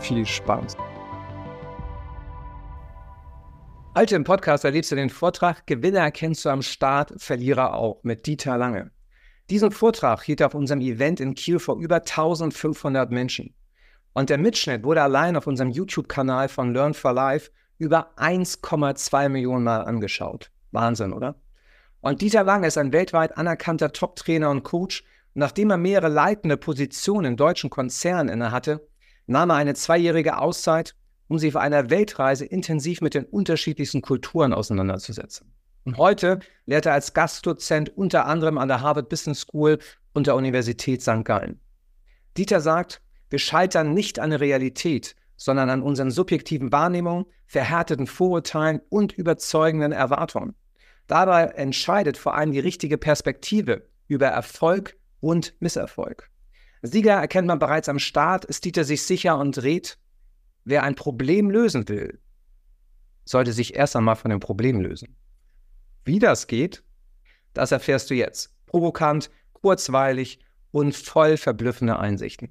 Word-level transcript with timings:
viel 0.00 0.26
Spaß. 0.26 0.76
Alte 3.92 4.16
im 4.16 4.24
Podcast 4.24 4.64
erlebst 4.64 4.92
du 4.92 4.96
den 4.96 5.10
Vortrag 5.10 5.66
Gewinner 5.66 6.00
erkennst 6.00 6.44
du 6.44 6.48
am 6.48 6.62
Start, 6.62 7.12
Verlierer 7.16 7.74
auch 7.74 8.00
mit 8.02 8.26
Dieter 8.26 8.56
Lange. 8.56 8.92
Diesen 9.50 9.72
Vortrag 9.72 10.22
hielt 10.22 10.40
er 10.40 10.46
auf 10.46 10.54
unserem 10.54 10.80
Event 10.80 11.18
in 11.18 11.34
Kiel 11.34 11.58
vor 11.58 11.76
über 11.76 11.96
1500 11.96 13.10
Menschen. 13.10 13.54
Und 14.12 14.30
der 14.30 14.38
Mitschnitt 14.38 14.84
wurde 14.84 15.02
allein 15.02 15.36
auf 15.36 15.46
unserem 15.46 15.70
YouTube-Kanal 15.70 16.48
von 16.48 16.72
Learn 16.72 16.94
for 16.94 17.12
Life 17.12 17.50
über 17.78 18.16
1,2 18.16 19.28
Millionen 19.28 19.64
Mal 19.64 19.82
angeschaut. 19.82 20.50
Wahnsinn, 20.70 21.12
oder? 21.12 21.40
Und 22.00 22.22
Dieter 22.22 22.44
Lange 22.44 22.68
ist 22.68 22.78
ein 22.78 22.92
weltweit 22.92 23.36
anerkannter 23.36 23.92
Top-Trainer 23.92 24.50
und 24.50 24.62
Coach. 24.62 25.02
Und 25.34 25.40
nachdem 25.40 25.70
er 25.70 25.78
mehrere 25.78 26.08
leitende 26.08 26.56
Positionen 26.56 27.32
in 27.32 27.36
deutschen 27.36 27.70
Konzernen 27.70 28.28
innehatte, 28.28 28.88
nahm 29.30 29.50
er 29.50 29.56
eine 29.56 29.74
zweijährige 29.74 30.38
Auszeit, 30.38 30.96
um 31.28 31.38
sich 31.38 31.54
auf 31.54 31.62
einer 31.62 31.88
Weltreise 31.88 32.44
intensiv 32.44 33.00
mit 33.00 33.14
den 33.14 33.24
unterschiedlichsten 33.24 34.02
Kulturen 34.02 34.52
auseinanderzusetzen. 34.52 35.52
Und 35.84 35.96
heute 35.96 36.40
lehrt 36.66 36.86
er 36.86 36.94
als 36.94 37.14
Gastdozent 37.14 37.96
unter 37.96 38.26
anderem 38.26 38.58
an 38.58 38.68
der 38.68 38.80
Harvard 38.80 39.08
Business 39.08 39.42
School 39.42 39.78
und 40.12 40.26
der 40.26 40.34
Universität 40.34 41.00
St. 41.00 41.24
Gallen. 41.24 41.60
Dieter 42.36 42.60
sagt, 42.60 43.00
wir 43.30 43.38
scheitern 43.38 43.94
nicht 43.94 44.18
an 44.18 44.30
der 44.30 44.40
Realität, 44.40 45.14
sondern 45.36 45.70
an 45.70 45.82
unseren 45.82 46.10
subjektiven 46.10 46.72
Wahrnehmungen, 46.72 47.26
verhärteten 47.46 48.08
Vorurteilen 48.08 48.80
und 48.88 49.12
überzeugenden 49.12 49.92
Erwartungen. 49.92 50.54
Dabei 51.06 51.44
entscheidet 51.44 52.16
vor 52.16 52.34
allem 52.34 52.50
die 52.50 52.60
richtige 52.60 52.98
Perspektive 52.98 53.88
über 54.08 54.26
Erfolg 54.26 54.96
und 55.20 55.54
Misserfolg. 55.60 56.29
Sieger 56.82 57.14
erkennt 57.14 57.46
man 57.46 57.58
bereits 57.58 57.88
am 57.88 57.98
Start, 57.98 58.44
ist 58.44 58.64
Dieter 58.64 58.84
sich 58.84 59.02
sicher 59.02 59.38
und 59.38 59.62
rät, 59.62 59.98
wer 60.64 60.82
ein 60.82 60.94
Problem 60.94 61.50
lösen 61.50 61.88
will, 61.88 62.20
sollte 63.24 63.52
sich 63.52 63.74
erst 63.74 63.96
einmal 63.96 64.16
von 64.16 64.30
dem 64.30 64.40
Problem 64.40 64.80
lösen. 64.80 65.16
Wie 66.04 66.18
das 66.18 66.46
geht, 66.46 66.82
das 67.52 67.72
erfährst 67.72 68.08
du 68.10 68.14
jetzt. 68.14 68.54
Provokant, 68.66 69.30
kurzweilig 69.52 70.40
und 70.70 70.96
voll 70.96 71.36
verblüffender 71.36 71.98
Einsichten. 71.98 72.50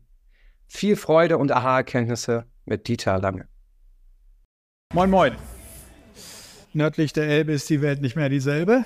Viel 0.68 0.96
Freude 0.96 1.38
und 1.38 1.52
Aha-Erkenntnisse 1.52 2.46
mit 2.66 2.88
Dieter 2.88 3.18
Lange. 3.20 3.48
Moin, 4.94 5.10
moin. 5.10 5.36
Nördlich 6.74 7.14
der 7.14 7.28
Elbe 7.28 7.54
ist 7.54 7.70
die 7.70 7.82
Welt 7.82 8.02
nicht 8.02 8.16
mehr 8.16 8.30
dieselbe. 8.30 8.86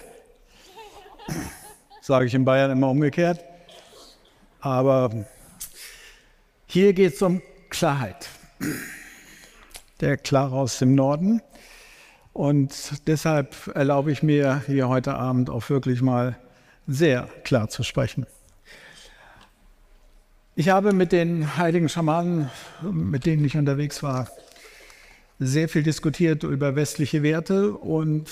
Sage 2.02 2.26
ich 2.26 2.34
in 2.34 2.46
Bayern 2.46 2.72
immer 2.72 2.90
umgekehrt. 2.90 3.44
Aber 4.62 5.26
hier 6.74 6.94
geht 6.94 7.14
es 7.14 7.22
um 7.22 7.40
Klarheit. 7.70 8.30
Der 10.02 10.18
Klar 10.18 10.52
aus 10.52 10.80
dem 10.80 10.96
Norden. 10.96 11.40
Und 12.34 12.74
deshalb 13.06 13.68
erlaube 13.76 14.12
ich 14.12 14.24
mir 14.24 14.64
hier 14.66 14.90
heute 14.90 15.14
Abend 15.14 15.52
auch 15.52 15.70
wirklich 15.70 16.02
mal 16.02 16.36
sehr 16.88 17.30
klar 17.44 17.70
zu 17.70 17.84
sprechen. 17.84 18.26
Ich 20.56 20.70
habe 20.70 20.94
mit 20.94 21.12
den 21.12 21.58
heiligen 21.58 21.90
Schamanen, 21.90 22.50
mit 22.82 23.28
denen 23.28 23.46
ich 23.46 23.56
unterwegs 23.56 24.02
war, 24.02 24.32
sehr 25.38 25.70
viel 25.70 25.84
diskutiert 25.84 26.42
über 26.42 26.76
westliche 26.76 27.22
Werte 27.22 27.74
und 27.74 28.32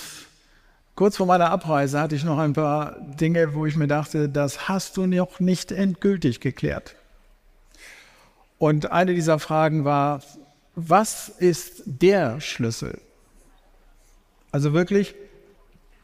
kurz 0.96 1.16
vor 1.16 1.26
meiner 1.26 1.50
Abreise 1.50 2.00
hatte 2.00 2.16
ich 2.16 2.24
noch 2.24 2.38
ein 2.38 2.54
paar 2.54 2.96
Dinge, 3.20 3.54
wo 3.54 3.66
ich 3.66 3.76
mir 3.76 3.86
dachte, 3.86 4.28
das 4.28 4.68
hast 4.68 4.96
du 4.96 5.06
noch 5.06 5.38
nicht 5.38 5.70
endgültig 5.70 6.40
geklärt. 6.40 6.96
Und 8.62 8.92
eine 8.92 9.12
dieser 9.12 9.40
Fragen 9.40 9.84
war, 9.84 10.22
was 10.76 11.28
ist 11.28 11.82
der 11.84 12.40
Schlüssel? 12.40 13.00
Also 14.52 14.72
wirklich 14.72 15.16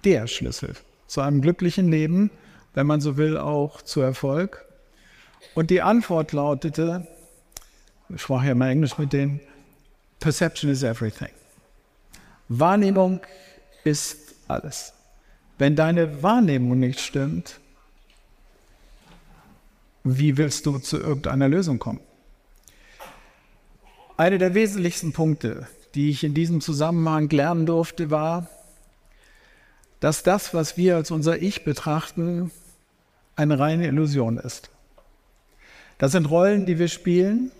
der 0.03 0.27
Schlüssel 0.27 0.75
zu 1.07 1.21
einem 1.21 1.41
glücklichen 1.41 1.89
Leben, 1.89 2.33
wenn 2.75 2.89
man 2.89 3.01
so 3.01 3.17
will, 3.17 3.39
auch 3.39 3.81
zu 3.83 4.01
Erfolg. 4.01 4.67
Und 5.55 5.71
die 5.71 5.83
Antwort 5.83 6.33
lautete, 6.33 7.07
ich 8.09 8.23
sprach 8.23 8.43
ja 8.43 8.57
mal 8.57 8.71
Englisch 8.71 8.99
mit 8.99 9.13
denen, 9.13 9.39
Perception 10.19 10.69
is 10.69 10.83
everything. 10.83 11.31
Wahrnehmung 12.49 13.21
ist 13.85 14.35
alles. 14.49 14.95
Wenn 15.59 15.77
deine 15.77 16.25
Wahrnehmung 16.25 16.81
nicht 16.81 16.99
stimmt, 16.99 17.61
wie 20.03 20.37
willst 20.37 20.67
du 20.67 20.81
zu 20.81 20.99
irgendeiner 20.99 21.47
Lösung 21.49 21.79
kommen? 21.79 22.01
Einer 24.19 24.39
der 24.39 24.53
wesentlichsten 24.53 25.13
Punkte, 25.13 25.69
die 25.95 26.11
ich 26.11 26.25
in 26.25 26.35
diesem 26.35 26.61
Zusammenhang 26.61 27.31
lernen 27.31 27.67
durfte, 27.67 28.11
war, 28.11 28.49
dass 30.01 30.25
das, 30.25 30.53
was 30.53 30.77
wir 30.77 30.97
als 30.97 31.13
unser 31.13 31.41
Ich 31.41 31.63
betrachten, 31.63 32.51
eine 33.37 33.61
reine 33.61 33.87
Illusion 33.87 34.37
ist. 34.39 34.71
Das 35.99 36.11
sind 36.11 36.29
Rollen, 36.29 36.67
die 36.67 36.81
wir 36.81 36.89
spielen, 36.89 37.53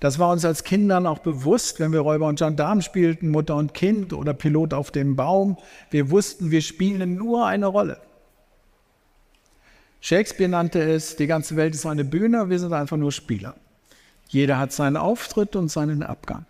das 0.00 0.18
war 0.18 0.32
uns 0.32 0.44
als 0.44 0.64
Kindern 0.64 1.06
auch 1.06 1.20
bewusst, 1.20 1.78
wenn 1.78 1.92
wir 1.92 2.00
Räuber 2.00 2.26
und 2.26 2.40
Gendarm 2.40 2.80
spielten, 2.82 3.28
Mutter 3.28 3.54
und 3.54 3.74
Kind 3.74 4.12
oder 4.12 4.34
Pilot 4.34 4.74
auf 4.74 4.90
dem 4.90 5.14
Baum. 5.14 5.56
Wir 5.88 6.10
wussten, 6.10 6.50
wir 6.50 6.62
spielen 6.62 7.14
nur 7.14 7.46
eine 7.46 7.66
Rolle. 7.66 8.00
Shakespeare 10.00 10.50
nannte 10.50 10.82
es, 10.82 11.14
die 11.14 11.28
ganze 11.28 11.54
Welt 11.54 11.76
ist 11.76 11.86
eine 11.86 12.04
Bühne, 12.04 12.50
wir 12.50 12.58
sind 12.58 12.72
einfach 12.72 12.96
nur 12.96 13.12
Spieler. 13.12 13.54
Jeder 14.34 14.58
hat 14.58 14.72
seinen 14.72 14.98
Auftritt 14.98 15.56
und 15.56 15.70
seinen 15.70 16.02
Abgang. 16.02 16.44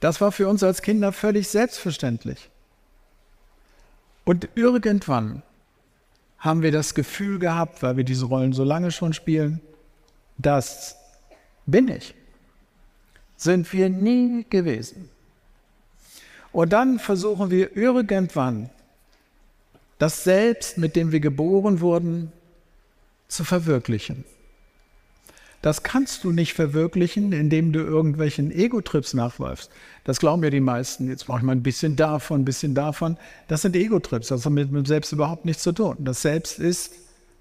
Das 0.00 0.20
war 0.20 0.32
für 0.32 0.48
uns 0.48 0.62
als 0.62 0.80
Kinder 0.80 1.12
völlig 1.12 1.48
selbstverständlich. 1.48 2.48
Und 4.24 4.48
irgendwann 4.54 5.42
haben 6.38 6.62
wir 6.62 6.72
das 6.72 6.94
Gefühl 6.94 7.38
gehabt, 7.38 7.82
weil 7.82 7.96
wir 7.96 8.04
diese 8.04 8.24
Rollen 8.24 8.52
so 8.52 8.64
lange 8.64 8.90
schon 8.90 9.12
spielen, 9.12 9.60
das 10.38 10.96
bin 11.66 11.88
ich 11.88 12.14
sind 13.42 13.72
wir 13.72 13.88
nie 13.88 14.46
gewesen. 14.48 15.08
Und 16.52 16.72
dann 16.72 16.98
versuchen 16.98 17.50
wir 17.50 17.76
irgendwann, 17.76 18.70
das 19.98 20.24
Selbst, 20.24 20.78
mit 20.78 20.96
dem 20.96 21.12
wir 21.12 21.20
geboren 21.20 21.80
wurden, 21.80 22.32
zu 23.28 23.44
verwirklichen. 23.44 24.24
Das 25.62 25.84
kannst 25.84 26.24
du 26.24 26.32
nicht 26.32 26.54
verwirklichen, 26.54 27.32
indem 27.32 27.72
du 27.72 27.78
irgendwelchen 27.78 28.50
Ego-Trips 28.50 29.14
nachläufst. 29.14 29.70
Das 30.02 30.18
glauben 30.18 30.42
ja 30.42 30.50
die 30.50 30.60
meisten. 30.60 31.08
Jetzt 31.08 31.26
brauche 31.26 31.38
ich 31.38 31.44
mal 31.44 31.52
ein 31.52 31.62
bisschen 31.62 31.94
davon, 31.94 32.40
ein 32.40 32.44
bisschen 32.44 32.74
davon. 32.74 33.16
Das 33.46 33.62
sind 33.62 33.76
Ego-Trips. 33.76 34.28
Das 34.28 34.44
hat 34.44 34.52
mit 34.52 34.72
dem 34.72 34.84
Selbst 34.84 35.12
überhaupt 35.12 35.44
nichts 35.44 35.62
zu 35.62 35.70
tun. 35.70 35.96
Das 36.00 36.20
Selbst 36.20 36.58
ist 36.58 36.94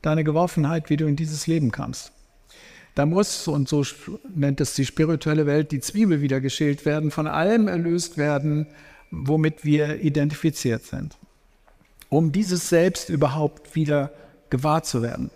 deine 0.04 0.24
Geworfenheit, 0.24 0.92
wie 0.92 0.98
du 0.98 1.08
in 1.08 1.16
dieses 1.16 1.48
Leben 1.48 1.72
kamst. 1.72 2.12
Da 2.94 3.08
muss, 3.08 3.48
und 3.48 3.68
so 3.68 3.84
nennt 4.36 4.62
es 4.62 4.76
die 4.76 4.86
spirituelle 4.86 5.48
Welt, 5.48 5.72
die 5.72 5.80
Zwiebel 5.80 6.22
wieder 6.22 6.42
geschält 6.42 6.86
werden, 6.86 7.10
von 7.10 7.26
allem 7.26 7.68
erlöst 7.68 8.18
werden, 8.18 8.68
womit 9.10 9.66
wir 9.66 10.02
identifiziert 10.02 10.84
sind, 10.84 11.18
um 12.10 12.32
dieses 12.32 12.70
Selbst 12.70 13.10
überhaupt 13.10 13.76
wieder 13.76 14.12
gewahr 14.50 14.84
zu 14.84 15.02
werden. 15.02 15.32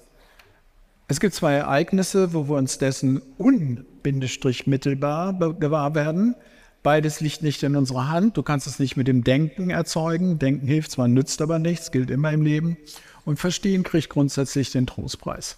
Es 1.08 1.20
gibt 1.20 1.36
zwei 1.36 1.54
Ereignisse, 1.54 2.34
wo 2.34 2.50
wir 2.50 2.56
uns 2.56 2.80
dessen 2.80 3.22
unbindestrich 3.38 4.66
mittelbar 4.66 5.34
gewahr 5.54 5.94
werden. 5.94 6.36
Beides 6.82 7.20
liegt 7.20 7.44
nicht 7.44 7.62
in 7.62 7.76
unserer 7.76 8.10
Hand. 8.10 8.38
Du 8.38 8.44
kannst 8.44 8.66
es 8.66 8.80
nicht 8.80 8.98
mit 8.98 9.08
dem 9.08 9.24
Denken 9.24 9.70
erzeugen. 9.70 10.40
Denken 10.40 10.68
hilft 10.68 10.92
zwar, 10.92 11.08
nützt 11.08 11.42
aber 11.42 11.60
nichts, 11.60 11.92
gilt 11.92 12.10
immer 12.10 12.32
im 12.32 12.42
Leben. 12.42 12.78
Und 13.24 13.40
Verstehen 13.40 13.84
kriegt 13.84 14.10
grundsätzlich 14.10 14.72
den 14.72 14.88
Trostpreis. 14.88 15.58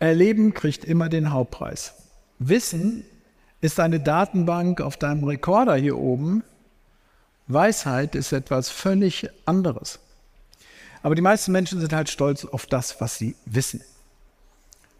Erleben 0.00 0.52
kriegt 0.52 0.84
immer 0.84 1.08
den 1.08 1.32
Hauptpreis. 1.32 1.94
Wissen 2.40 3.04
ist 3.60 3.78
eine 3.78 4.00
Datenbank 4.00 4.80
auf 4.80 4.96
deinem 4.96 5.24
Rekorder 5.24 5.76
hier 5.76 5.96
oben. 5.96 6.42
Weisheit 7.46 8.14
ist 8.14 8.32
etwas 8.32 8.68
völlig 8.68 9.28
anderes. 9.46 10.00
Aber 11.02 11.14
die 11.14 11.22
meisten 11.22 11.52
Menschen 11.52 11.80
sind 11.80 11.92
halt 11.92 12.08
stolz 12.08 12.44
auf 12.44 12.66
das, 12.66 13.00
was 13.00 13.16
sie 13.16 13.36
wissen. 13.46 13.80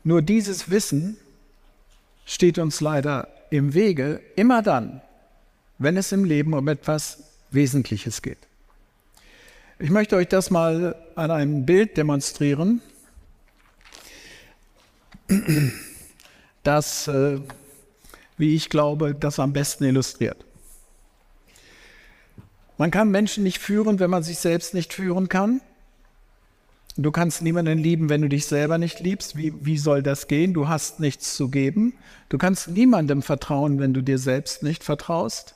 Nur 0.05 0.23
dieses 0.23 0.71
Wissen 0.71 1.17
steht 2.25 2.59
uns 2.59 2.81
leider 2.81 3.29
im 3.51 3.75
Wege, 3.75 4.21
immer 4.37 4.63
dann, 4.63 5.01
wenn 5.79 5.97
es 5.97 6.13
im 6.13 6.25
Leben 6.25 6.55
um 6.55 6.69
etwas 6.69 7.25
Wesentliches 7.51 8.23
geht. 8.23 8.39
Ich 9.79 9.91
möchte 9.91 10.17
euch 10.17 10.29
das 10.29 10.51
mal 10.51 10.97
an 11.15 11.31
einem 11.31 11.65
Bild 11.65 11.97
demonstrieren, 11.97 12.83
das, 16.63 17.09
äh, 17.09 17.41
wie 18.37 18.55
ich 18.55 18.71
glaube, 18.71 19.15
das 19.15 19.39
am 19.39 19.53
besten 19.53 19.85
illustriert. 19.85 20.45
Man 22.77 22.91
kann 22.91 23.11
Menschen 23.11 23.43
nicht 23.43 23.59
führen, 23.59 23.99
wenn 23.99 24.11
man 24.11 24.23
sich 24.23 24.39
selbst 24.39 24.75
nicht 24.75 24.93
führen 24.93 25.29
kann. 25.29 25.61
Du 27.01 27.13
kannst 27.13 27.43
niemanden 27.43 27.79
lieben, 27.79 28.09
wenn 28.09 28.23
du 28.23 28.29
dich 28.29 28.47
selber 28.47 28.77
nicht 28.77 28.99
liebst. 28.99 29.37
Wie, 29.37 29.55
wie 29.61 29.79
soll 29.79 30.03
das 30.03 30.27
gehen? 30.27 30.53
Du 30.53 30.67
hast 30.67 30.99
nichts 30.99 31.37
zu 31.37 31.49
geben. 31.49 31.95
Du 32.29 32.39
kannst 32.39 32.67
niemandem 32.67 33.23
vertrauen, 33.23 33.79
wenn 33.79 33.95
du 33.95 34.03
dir 34.03 34.19
selbst 34.19 34.65
nicht 34.65 34.83
vertraust. 34.83 35.55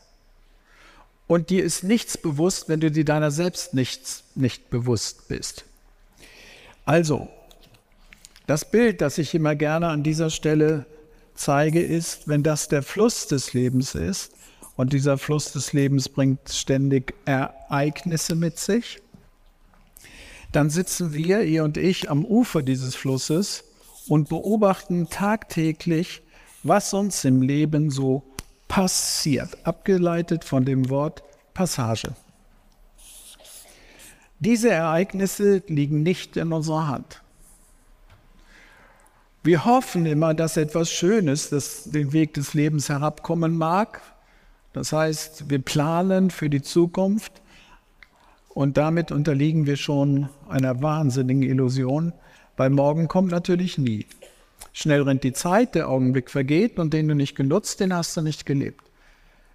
Und 1.26 1.50
dir 1.50 1.64
ist 1.64 1.82
nichts 1.82 2.16
bewusst, 2.16 2.68
wenn 2.68 2.78
du 2.78 2.92
dir 2.92 3.04
deiner 3.04 3.32
selbst 3.32 3.74
nichts 3.74 4.22
nicht 4.36 4.70
bewusst 4.70 5.26
bist. 5.26 5.64
Also, 6.84 7.28
das 8.46 8.70
Bild, 8.70 9.00
das 9.00 9.18
ich 9.18 9.34
immer 9.34 9.56
gerne 9.56 9.88
an 9.88 10.04
dieser 10.04 10.30
Stelle 10.30 10.86
zeige, 11.34 11.82
ist, 11.82 12.28
wenn 12.28 12.44
das 12.44 12.68
der 12.68 12.84
Fluss 12.84 13.26
des 13.26 13.52
Lebens 13.52 13.96
ist, 13.96 14.32
und 14.76 14.92
dieser 14.92 15.18
Fluss 15.18 15.52
des 15.52 15.72
Lebens 15.72 16.08
bringt 16.08 16.48
ständig 16.48 17.14
Ereignisse 17.24 18.36
mit 18.36 18.58
sich, 18.58 19.02
dann 20.52 20.70
sitzen 20.70 21.12
wir, 21.14 21.42
ihr 21.42 21.64
und 21.64 21.76
ich, 21.76 22.10
am 22.10 22.24
Ufer 22.24 22.62
dieses 22.62 22.94
Flusses 22.94 23.64
und 24.08 24.28
beobachten 24.28 25.08
tagtäglich, 25.08 26.22
was 26.62 26.92
uns 26.94 27.24
im 27.24 27.42
Leben 27.42 27.90
so 27.90 28.22
passiert, 28.68 29.66
abgeleitet 29.66 30.44
von 30.44 30.64
dem 30.64 30.88
Wort 30.88 31.22
Passage. 31.54 32.14
Diese 34.38 34.70
Ereignisse 34.70 35.62
liegen 35.66 36.02
nicht 36.02 36.36
in 36.36 36.52
unserer 36.52 36.88
Hand. 36.88 37.22
Wir 39.44 39.64
hoffen 39.64 40.06
immer, 40.06 40.34
dass 40.34 40.56
etwas 40.56 40.90
Schönes, 40.90 41.50
das 41.50 41.84
den 41.84 42.12
Weg 42.12 42.34
des 42.34 42.54
Lebens 42.54 42.88
herabkommen 42.88 43.56
mag. 43.56 44.00
Das 44.72 44.92
heißt, 44.92 45.50
wir 45.50 45.60
planen 45.60 46.30
für 46.30 46.48
die 46.48 46.62
Zukunft 46.62 47.41
und 48.54 48.76
damit 48.76 49.12
unterliegen 49.12 49.66
wir 49.66 49.76
schon 49.76 50.28
einer 50.48 50.82
wahnsinnigen 50.82 51.42
Illusion, 51.42 52.12
weil 52.56 52.70
morgen 52.70 53.08
kommt 53.08 53.30
natürlich 53.30 53.78
nie. 53.78 54.06
Schnell 54.72 55.02
rennt 55.02 55.24
die 55.24 55.32
Zeit, 55.32 55.74
der 55.74 55.88
Augenblick 55.88 56.30
vergeht 56.30 56.78
und 56.78 56.92
den 56.92 57.08
du 57.08 57.14
nicht 57.14 57.34
genutzt, 57.34 57.80
den 57.80 57.94
hast 57.94 58.16
du 58.16 58.22
nicht 58.22 58.46
gelebt. 58.46 58.82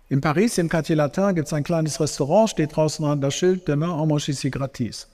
In 0.09 0.21
Paris, 0.21 0.57
im 0.57 0.69
Quartier 0.69 0.95
Latin, 0.95 1.35
gibt 1.35 1.47
es 1.47 1.53
ein 1.53 1.63
kleines 1.63 1.99
Restaurant, 1.99 2.49
steht 2.49 2.75
draußen 2.75 3.03
an 3.05 3.21
das 3.21 3.35
Schild, 3.35 3.67
Demain 3.67 3.89
en 3.89 4.07
mange 4.07 4.29
ici 4.29 4.49
gratis. 4.49 5.07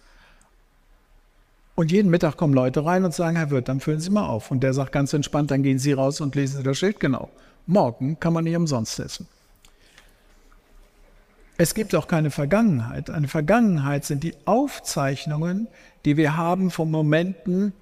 Und 1.76 1.92
jeden 1.92 2.12
Mittag 2.12 2.38
kommen 2.38 2.54
Leute 2.54 2.86
rein 2.86 3.04
und 3.04 3.14
sagen, 3.14 3.36
Herr 3.36 3.50
Wirt, 3.50 3.68
dann 3.68 3.80
füllen 3.80 4.00
Sie 4.00 4.12
mal 4.12 4.28
auf. 4.28 4.52
Und 4.52 4.62
der 4.62 4.74
sagt 4.74 4.92
ganz 4.92 5.12
entspannt, 5.14 5.50
dann 5.50 5.64
gehen 5.64 5.80
Sie 5.80 5.94
raus 5.94 6.22
und 6.22 6.36
lesen 6.36 6.58
Sie 6.58 6.64
das 6.64 6.78
Schild 6.78 7.00
genau. 7.00 7.30
Morgen 7.66 8.20
kann 8.20 8.34
man 8.34 8.44
nicht 8.44 8.56
umsonst 8.56 9.00
essen. 9.00 9.28
Es 11.58 11.76
gibt 11.76 11.94
auch 11.94 12.08
keine 12.08 12.32
Vergangenheit. 12.32 13.10
Eine 13.10 13.28
Vergangenheit 13.28 14.06
sind 14.06 14.24
die 14.24 14.34
Aufzeichnungen, 14.46 15.68
die 16.06 16.18
wir 16.18 16.36
haben 16.36 16.72
von 16.72 16.90
Momenten, 16.90 17.74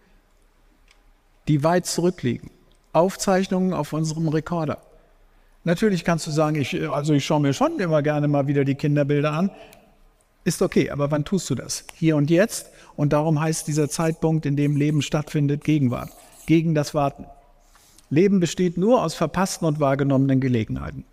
die 1.48 1.64
weit 1.64 1.86
zurückliegen. 1.86 2.52
Aufzeichnungen 2.94 3.74
auf 3.74 3.94
unserem 3.94 4.28
Rekorder. 4.28 4.80
Natürlich 5.64 6.04
kannst 6.04 6.28
du 6.28 6.32
sagen, 6.32 6.58
ich, 6.58 6.90
also 6.92 7.14
ich 7.14 7.26
schaue 7.26 7.40
mir 7.40 7.54
schon 7.54 7.80
immer 7.80 8.02
gerne 8.02 8.28
mal 8.28 8.48
wieder 8.48 8.66
die 8.66 8.76
Kinderbilder 8.76 9.32
an. 9.32 9.52
Ist 10.44 10.62
okay, 10.62 10.90
aber 10.90 11.12
wann 11.12 11.24
tust 11.24 11.50
du 11.50 11.56
das? 11.56 11.86
Hier 11.94 12.16
und 12.16 12.30
jetzt? 12.30 12.72
Und 12.96 13.14
darum 13.14 13.40
heißt 13.40 13.68
dieser 13.68 13.90
Zeitpunkt, 13.90 14.46
in 14.46 14.56
dem 14.56 14.76
Leben 14.76 15.02
stattfindet, 15.02 15.64
Gegenwart. 15.64 16.10
Gegen 16.48 16.74
das 16.74 16.94
Warten. 16.94 17.26
Leben 18.10 18.40
besteht 18.40 18.78
nur 18.78 19.04
aus 19.04 19.14
verpassten 19.14 19.68
und 19.68 19.80
wahrgenommenen 19.80 20.42
Gelegenheiten. 20.42 21.06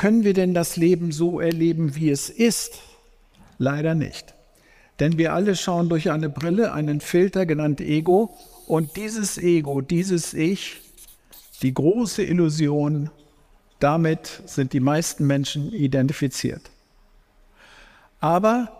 Können 0.00 0.24
wir 0.24 0.32
denn 0.32 0.54
das 0.54 0.78
Leben 0.78 1.12
so 1.12 1.40
erleben, 1.40 1.94
wie 1.94 2.08
es 2.08 2.30
ist? 2.30 2.78
Leider 3.58 3.94
nicht. 3.94 4.32
Denn 4.98 5.18
wir 5.18 5.34
alle 5.34 5.54
schauen 5.54 5.90
durch 5.90 6.10
eine 6.10 6.30
Brille, 6.30 6.72
einen 6.72 7.02
Filter 7.02 7.44
genannt 7.44 7.82
Ego, 7.82 8.34
und 8.66 8.96
dieses 8.96 9.36
Ego, 9.36 9.82
dieses 9.82 10.32
Ich, 10.32 10.80
die 11.60 11.74
große 11.74 12.22
Illusion, 12.22 13.10
damit 13.78 14.40
sind 14.46 14.72
die 14.72 14.80
meisten 14.80 15.26
Menschen 15.26 15.70
identifiziert. 15.70 16.70
Aber 18.20 18.72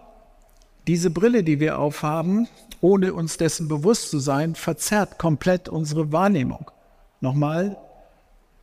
diese 0.86 1.10
Brille, 1.10 1.44
die 1.44 1.60
wir 1.60 1.80
aufhaben, 1.80 2.48
ohne 2.80 3.12
uns 3.12 3.36
dessen 3.36 3.68
bewusst 3.68 4.08
zu 4.08 4.20
sein, 4.20 4.54
verzerrt 4.54 5.18
komplett 5.18 5.68
unsere 5.68 6.12
Wahrnehmung. 6.12 6.70
Nochmal, 7.20 7.76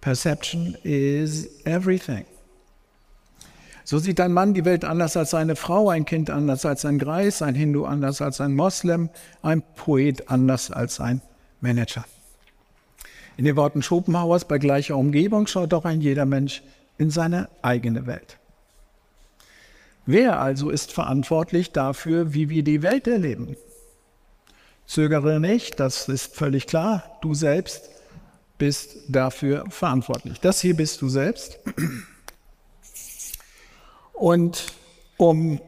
Perception 0.01 0.75
is 0.81 1.63
everything. 1.65 2.25
So 3.89 3.99
sieht 3.99 4.19
ein 4.19 4.33
Mann 4.33 4.53
die 4.53 4.65
Welt 4.65 4.83
anders 4.83 5.15
als 5.15 5.33
eine 5.33 5.55
Frau, 5.55 5.87
ein 5.87 6.03
Kind 6.03 6.29
anders 6.29 6.65
als 6.65 6.83
ein 6.83 6.99
Greis, 6.99 7.41
ein 7.41 7.55
Hindu 7.55 7.85
anders 7.85 8.21
als 8.21 8.41
ein 8.41 8.53
Moslem, 8.53 9.09
ein 9.41 9.63
Poet 9.77 10.29
anders 10.29 10.71
als 10.71 10.99
ein 10.99 11.21
Manager. 11.61 12.03
In 13.37 13.45
den 13.45 13.55
Worten 13.55 13.81
Schopenhauers, 13.81 14.43
bei 14.43 14.57
gleicher 14.57 14.97
Umgebung 14.97 15.47
schaut 15.47 15.71
doch 15.71 15.85
ein 15.85 16.01
jeder 16.01 16.25
Mensch 16.25 16.63
in 16.97 17.11
seine 17.11 17.47
eigene 17.61 18.05
Welt. 18.07 18.37
Wer 20.05 20.41
also 20.41 20.69
ist 20.69 20.91
verantwortlich 20.91 21.71
dafür, 21.71 22.33
wie 22.33 22.49
wir 22.49 22.63
die 22.63 22.83
Welt 22.83 23.07
erleben? 23.07 23.55
Zögere 24.85 25.39
nicht, 25.39 25.79
das 25.79 26.09
ist 26.09 26.35
völlig 26.35 26.67
klar. 26.67 27.19
Du 27.21 27.33
selbst 27.33 27.89
bist 28.57 28.97
dafür 29.07 29.63
verantwortlich. 29.69 30.41
Das 30.41 30.59
hier 30.59 30.75
bist 30.75 31.01
du 31.01 31.07
selbst. 31.07 31.59
Und 34.17 34.65
um 35.17 35.61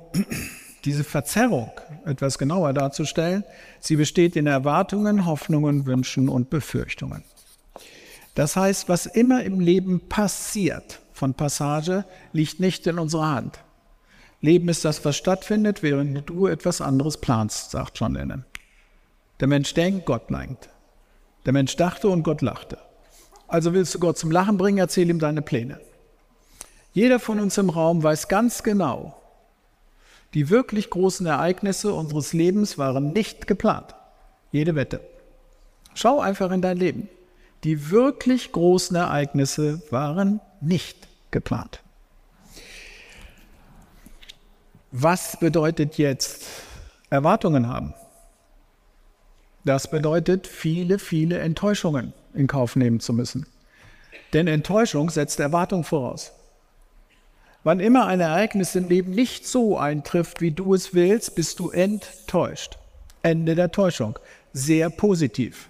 diese 0.86 1.04
Verzerrung 1.04 1.72
etwas 2.06 2.38
genauer 2.40 2.74
darzustellen, 2.74 3.44
sie 3.80 3.96
besteht 3.96 4.36
in 4.36 4.48
Erwartungen, 4.48 5.25
Hoffnungen, 5.25 5.86
Wünschen 5.86 6.30
und 6.30 6.50
Befürchtungen. 6.50 7.24
Das 8.34 8.56
heißt, 8.56 8.90
was 8.90 9.06
immer 9.06 9.44
im 9.44 9.60
Leben 9.60 10.00
passiert 10.07 11.00
von 11.14 11.35
Passage, 11.35 12.06
liegt 12.33 12.59
nicht 12.59 12.88
in 12.88 12.97
unserer 12.97 13.35
Hand. 13.35 13.59
Leben 14.42 14.69
ist 14.69 14.85
das, 14.85 15.04
was 15.06 15.18
stattfindet, 15.18 15.83
während 15.83 16.28
du 16.30 16.47
etwas 16.47 16.81
anderes 16.81 17.18
planst, 17.18 17.71
sagt 17.71 18.00
John 18.00 18.14
Lennon. 18.14 18.45
Der 19.42 19.47
Mensch 19.47 19.74
denkt, 19.74 20.06
Gott 20.06 20.31
lenkt. 20.31 20.69
Der 21.45 21.54
Mensch 21.54 21.76
dachte 21.76 22.09
und 22.09 22.24
Gott 22.24 22.42
lachte. 22.42 22.78
Also 23.47 23.74
willst 23.74 23.94
du 23.94 24.00
Gott 24.00 24.18
zum 24.18 24.31
Lachen 24.31 24.57
bringen, 24.57 24.78
erzähl 24.78 25.09
ihm 25.09 25.19
deine 25.19 25.42
Pläne. 25.42 25.80
Jeder 26.94 27.19
von 27.19 27.40
uns 27.40 27.58
im 27.58 27.69
Raum 27.69 28.02
weiß 28.04 28.28
ganz 28.28 28.64
genau, 28.64 29.19
die 30.34 30.50
wirklich 30.50 30.90
großen 30.90 31.26
Ereignisse 31.26 31.94
unseres 31.94 32.34
Lebens 32.34 32.78
waren 32.78 33.14
nicht 33.14 33.48
geplant. 33.48 33.96
Jede 34.52 34.76
Wette. 34.76 35.02
Schau 35.94 36.19
einfach 36.19 36.52
in 36.52 36.62
dein 36.62 36.78
Leben. 36.78 37.10
Die 37.64 37.92
wirklich 37.92 38.52
großen 38.52 38.96
Ereignisse 38.96 39.81
waren 39.92 40.40
nicht 40.62 41.08
geplant. 41.31 41.81
Was 44.92 45.38
bedeutet 45.40 45.98
jetzt 45.98 46.46
Erwartungen 47.10 47.68
haben? 47.68 47.94
Das 49.66 49.92
bedeutet, 49.92 50.48
viele, 50.48 51.00
viele 51.00 51.40
Enttäuschungen 51.40 52.14
in 52.34 52.48
Kauf 52.48 52.76
nehmen 52.76 53.00
zu 53.00 53.14
müssen. 53.14 53.46
Denn 54.34 54.48
Enttäuschung 54.48 55.10
setzt 55.10 55.40
Erwartung 55.40 55.84
voraus. 55.84 56.31
Wann 57.63 57.81
immer 57.81 58.06
ein 58.06 58.21
Ereignis 58.21 58.75
im 58.75 58.87
Leben 58.87 59.11
nicht 59.11 59.45
so 59.45 59.78
eintrifft, 59.78 60.39
wie 60.39 60.51
du 60.51 60.73
es 60.73 60.94
willst, 60.94 61.35
bist 61.35 61.59
du 61.59 61.69
enttäuscht. 61.71 62.78
Ende 63.21 63.56
der 63.56 63.71
Täuschung. 63.71 64.18
Sehr 64.54 64.89
positiv. 64.89 65.69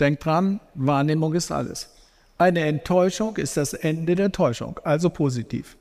Denk 0.00 0.20
dran, 0.20 0.58
Wahrnehmung 0.74 1.34
ist 1.34 1.52
alles. 1.52 1.90
Eine 2.36 2.66
Enttäuschung 2.66 3.36
ist 3.36 3.56
das 3.56 3.72
Ende 3.72 4.16
der 4.16 4.32
Täuschung, 4.32 4.80
also 4.82 5.10
positiv. 5.10 5.76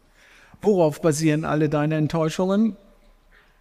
Worauf 0.62 1.02
basieren 1.02 1.46
alle 1.46 1.70
deine 1.70 1.96
Enttäuschungen? 1.96 2.78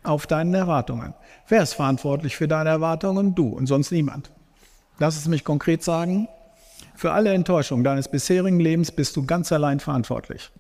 Auf 0.03 0.27
deinen 0.27 0.53
Erwartungen. 0.53 1.15
Wer 1.49 1.63
ist 1.63 1.75
verantwortlich 1.75 2.37
für 2.37 2.49
deine 2.49 2.71
Erwartungen? 2.71 3.35
Du 3.35 3.49
und 3.49 3.67
sonst 3.67 3.91
niemand. 3.91 4.31
Lass 4.99 5.17
es 5.17 5.29
mich 5.29 5.45
konkret 5.45 5.83
sagen. 5.83 6.29
Für 6.95 7.13
alle 7.13 7.33
Enttäuschungen 7.33 7.85
deines 7.85 8.09
bisherigen 8.09 8.61
Lebens 8.61 8.93
bist 8.93 9.17
du 9.17 9.25
ganz 9.25 9.53
allein 9.53 9.81
verantwortlich. 9.81 10.51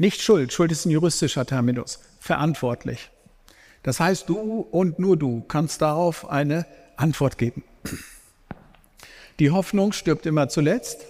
Nicht 0.00 0.22
Schuld, 0.22 0.50
Schuld 0.50 0.72
ist 0.72 0.86
ein 0.86 0.90
juristischer 0.90 1.44
Terminus, 1.44 2.00
verantwortlich. 2.20 3.10
Das 3.82 4.00
heißt, 4.00 4.30
du 4.30 4.66
und 4.70 4.98
nur 4.98 5.18
du 5.18 5.42
kannst 5.46 5.82
darauf 5.82 6.26
eine 6.30 6.64
Antwort 6.96 7.36
geben. 7.36 7.62
Die 9.40 9.50
Hoffnung 9.50 9.92
stirbt 9.92 10.24
immer 10.24 10.48
zuletzt. 10.48 11.04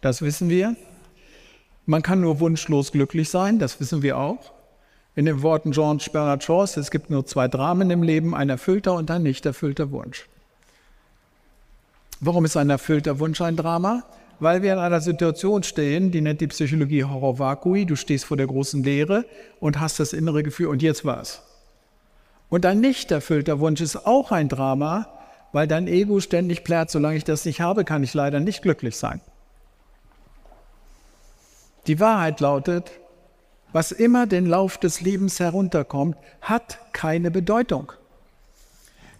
Das 0.00 0.22
wissen 0.22 0.48
wir. 0.48 0.74
Man 1.84 2.00
kann 2.00 2.22
nur 2.22 2.40
wunschlos 2.40 2.92
glücklich 2.92 3.28
sein, 3.28 3.58
das 3.58 3.78
wissen 3.78 4.00
wir 4.00 4.16
auch. 4.16 4.54
In 5.14 5.26
den 5.26 5.42
Worten 5.42 5.72
George 5.72 6.08
Bernard 6.10 6.42
Shaws, 6.42 6.78
es 6.78 6.90
gibt 6.90 7.10
nur 7.10 7.26
zwei 7.26 7.46
Dramen 7.46 7.90
im 7.90 8.02
Leben, 8.02 8.34
ein 8.34 8.48
erfüllter 8.48 8.94
und 8.94 9.10
ein 9.10 9.22
nicht 9.22 9.44
erfüllter 9.44 9.90
Wunsch. 9.90 10.26
Warum 12.20 12.46
ist 12.46 12.56
ein 12.56 12.70
erfüllter 12.70 13.18
Wunsch 13.18 13.42
ein 13.42 13.56
Drama? 13.56 14.04
Weil 14.40 14.62
wir 14.62 14.72
in 14.72 14.78
einer 14.78 15.00
Situation 15.00 15.62
stehen, 15.62 16.12
die 16.12 16.20
nennt 16.20 16.40
die 16.40 16.46
Psychologie 16.46 17.04
Horror 17.04 17.38
Vacui, 17.38 17.86
du 17.86 17.96
stehst 17.96 18.24
vor 18.24 18.36
der 18.36 18.46
großen 18.46 18.82
Leere 18.84 19.24
und 19.58 19.80
hast 19.80 19.98
das 19.98 20.12
innere 20.12 20.42
Gefühl, 20.42 20.68
und 20.68 20.80
jetzt 20.80 21.04
was? 21.04 21.42
Und 22.48 22.64
ein 22.64 22.80
nicht 22.80 23.10
erfüllter 23.10 23.58
Wunsch 23.60 23.80
ist 23.80 24.06
auch 24.06 24.30
ein 24.30 24.48
Drama, 24.48 25.08
weil 25.52 25.66
dein 25.66 25.88
Ego 25.88 26.20
ständig 26.20 26.62
plärt, 26.62 26.90
solange 26.90 27.16
ich 27.16 27.24
das 27.24 27.44
nicht 27.44 27.60
habe, 27.60 27.84
kann 27.84 28.04
ich 28.04 28.14
leider 28.14 28.38
nicht 28.40 28.62
glücklich 28.62 28.96
sein. 28.96 29.20
Die 31.86 32.00
Wahrheit 32.00 32.40
lautet, 32.40 32.92
was 33.72 33.92
immer 33.92 34.26
den 34.26 34.46
Lauf 34.46 34.78
des 34.78 35.00
Lebens 35.00 35.40
herunterkommt, 35.40 36.16
hat 36.40 36.78
keine 36.92 37.30
Bedeutung. 37.30 37.92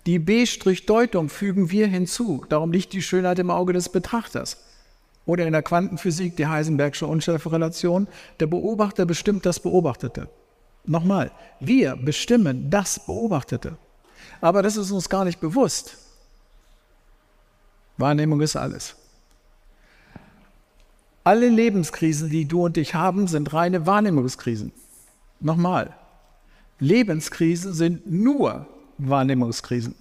Die 0.07 0.19
B-Deutung 0.19 1.29
fügen 1.29 1.71
wir 1.71 1.87
hinzu. 1.87 2.45
Darum 2.49 2.73
liegt 2.73 2.93
die 2.93 3.03
Schönheit 3.03 3.39
im 3.39 3.51
Auge 3.51 3.73
des 3.73 3.91
Betrachters. 3.91 4.59
Oder 5.29 5.47
in 5.47 5.53
der 5.53 5.63
Quantenphysik 5.63 6.37
die 6.37 6.47
Heisenbergsche 6.47 7.07
Unschärferelation. 7.07 8.09
Der 8.41 8.47
Beobachter 8.47 9.05
bestimmt 9.05 9.45
das 9.45 9.61
Beobachtete. 9.61 10.31
Nochmal, 10.87 11.31
wir 11.61 11.97
bestimmen 11.97 12.71
das 12.71 13.05
Beobachtete. 13.05 13.77
Aber 14.41 14.63
das 14.63 14.79
ist 14.79 14.91
uns 14.91 15.11
gar 15.11 15.27
nicht 15.27 15.39
bewusst. 15.39 15.99
Wahrnehmung 17.99 18.41
ist 18.41 18.57
alles. 18.57 18.97
Alle 21.25 21.51
Lebenskrisen, 21.51 22.31
die 22.31 22.47
du 22.47 22.65
und 22.65 22.79
ich 22.79 22.95
haben, 22.95 23.29
sind 23.29 23.53
reine 23.53 23.85
Wahrnehmungskrisen. 23.85 24.73
Nochmal, 25.41 25.95
Lebenskrisen 26.79 27.75
sind 27.75 28.11
nur 28.11 28.67
Wahrnehmungskrisen. 28.97 29.95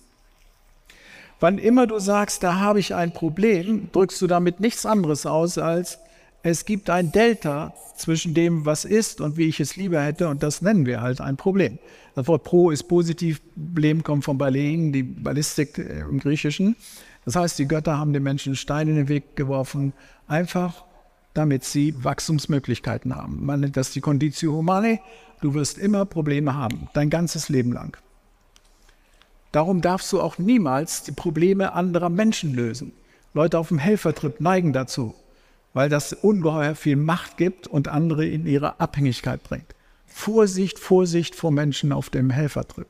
Wann 1.40 1.60
immer 1.60 1.86
du 1.86 2.00
sagst, 2.00 2.42
da 2.42 2.60
habe 2.60 2.80
ich 2.80 2.96
ein 2.96 3.14
Problem, 3.14 3.90
drückst 3.92 4.22
du 4.22 4.28
damit 4.28 4.60
nichts 4.60 4.86
anderes 4.86 5.26
aus 5.26 5.58
als, 5.58 6.00
es 6.42 6.66
gibt 6.66 6.90
ein 6.90 7.12
Delta 7.12 7.74
zwischen 7.96 8.34
dem, 8.34 8.66
was 8.66 8.86
ist 8.86 9.22
und 9.22 9.38
wie 9.38 9.48
ich 9.48 9.60
es 9.60 9.76
lieber 9.76 10.02
hätte, 10.02 10.30
und 10.30 10.42
das 10.42 10.62
nennen 10.62 10.86
wir 10.86 11.02
halt 11.02 11.22
ein 11.22 11.38
Problem. 11.38 11.78
Das 12.16 12.28
Wort 12.28 12.44
Pro 12.44 12.72
ist 12.72 12.84
positiv, 12.84 13.42
Problem 13.56 14.04
kommt 14.04 14.24
von 14.24 14.38
Balein, 14.38 14.92
die 14.92 15.04
Ballistik 15.04 15.78
im 15.78 16.20
Griechischen. 16.20 16.76
Das 17.26 17.36
heißt, 17.36 17.60
die 17.60 17.68
Götter 17.68 17.98
haben 17.98 18.14
den 18.14 18.24
Menschen 18.24 18.56
Steine 18.56 18.92
in 18.92 18.98
den 18.98 19.10
Weg 19.10 19.36
geworfen, 19.36 19.94
einfach 20.28 20.86
damit 21.34 21.64
sie 21.64 21.94
Wachstumsmöglichkeiten 22.04 23.16
haben. 23.16 23.46
Man 23.46 23.60
nennt 23.60 23.78
das 23.78 23.92
die 23.92 24.02
Conditio 24.02 24.54
Humane. 24.54 25.00
Du 25.42 25.54
wirst 25.54 25.78
immer 25.78 26.06
Probleme 26.06 26.56
haben, 26.56 26.90
dein 26.94 27.12
ganzes 27.12 27.50
Leben 27.50 27.72
lang. 27.72 27.96
Darum 29.58 29.82
darfst 29.82 30.14
du 30.14 30.22
auch 30.22 30.38
niemals 30.38 31.02
die 31.02 31.12
Probleme 31.12 31.74
anderer 31.74 32.10
Menschen 32.10 32.54
lösen. 32.54 32.92
Leute 33.34 33.58
auf 33.58 33.70
dem 33.70 33.80
Helfertrip 33.80 34.40
neigen 34.40 34.72
dazu, 34.72 35.16
weil 35.74 35.90
das 35.90 36.14
ungeheuer 36.14 36.76
viel 36.76 36.96
Macht 36.96 37.38
gibt 37.38 37.66
und 37.66 37.88
andere 37.88 38.28
in 38.28 38.46
ihre 38.46 38.80
Abhängigkeit 38.80 39.42
bringt. 39.42 39.74
Vorsicht, 40.06 40.78
Vorsicht 40.78 41.34
vor 41.34 41.50
Menschen 41.50 41.92
auf 41.92 42.12
dem 42.12 42.30
Helfertrip. 42.30 42.86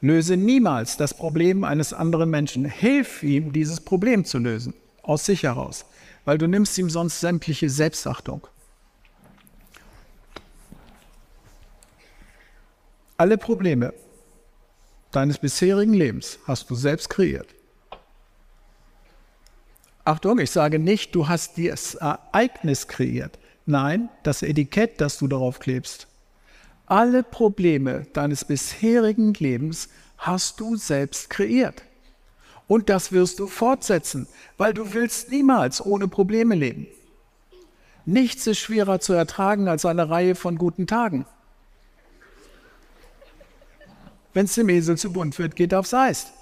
Löse 0.00 0.36
niemals 0.36 0.96
das 0.96 1.14
Problem 1.14 1.62
eines 1.62 1.92
anderen 1.92 2.30
Menschen. 2.30 2.64
Hilf 2.64 3.22
ihm, 3.22 3.52
dieses 3.52 3.80
Problem 3.80 4.24
zu 4.24 4.38
lösen 4.38 4.74
aus 5.02 5.24
sich 5.24 5.44
heraus, 5.44 5.84
weil 6.24 6.36
du 6.36 6.48
nimmst 6.48 6.76
ihm 6.78 6.90
sonst 6.90 7.20
sämtliche 7.20 7.70
Selbstachtung. 7.70 8.48
Alle 13.20 13.36
Probleme 13.36 13.92
deines 15.10 15.36
bisherigen 15.36 15.92
Lebens 15.92 16.38
hast 16.46 16.70
du 16.70 16.74
selbst 16.74 17.10
kreiert. 17.10 17.54
Achtung, 20.06 20.38
ich 20.38 20.50
sage 20.50 20.78
nicht, 20.78 21.14
du 21.14 21.28
hast 21.28 21.58
das 21.58 21.96
Ereignis 21.96 22.88
kreiert. 22.88 23.38
Nein, 23.66 24.08
das 24.22 24.40
Etikett, 24.40 25.02
das 25.02 25.18
du 25.18 25.28
darauf 25.28 25.58
klebst. 25.58 26.06
Alle 26.86 27.22
Probleme 27.22 28.06
deines 28.14 28.46
bisherigen 28.46 29.34
Lebens 29.34 29.90
hast 30.16 30.58
du 30.58 30.76
selbst 30.76 31.28
kreiert. 31.28 31.82
Und 32.68 32.88
das 32.88 33.12
wirst 33.12 33.38
du 33.38 33.48
fortsetzen, 33.48 34.28
weil 34.56 34.72
du 34.72 34.94
willst 34.94 35.30
niemals 35.30 35.84
ohne 35.84 36.08
Probleme 36.08 36.54
leben. 36.54 36.86
Nichts 38.06 38.46
ist 38.46 38.60
schwerer 38.60 38.98
zu 38.98 39.12
ertragen 39.12 39.68
als 39.68 39.84
eine 39.84 40.08
Reihe 40.08 40.34
von 40.34 40.56
guten 40.56 40.86
Tagen. 40.86 41.26
Wenn 44.32 44.44
es 44.44 44.54
dem 44.54 44.68
Esel 44.68 44.96
zu 44.96 45.12
bunt 45.12 45.38
wird, 45.38 45.56
geht 45.56 45.74
aufs 45.74 45.94
Eis. 45.94 46.32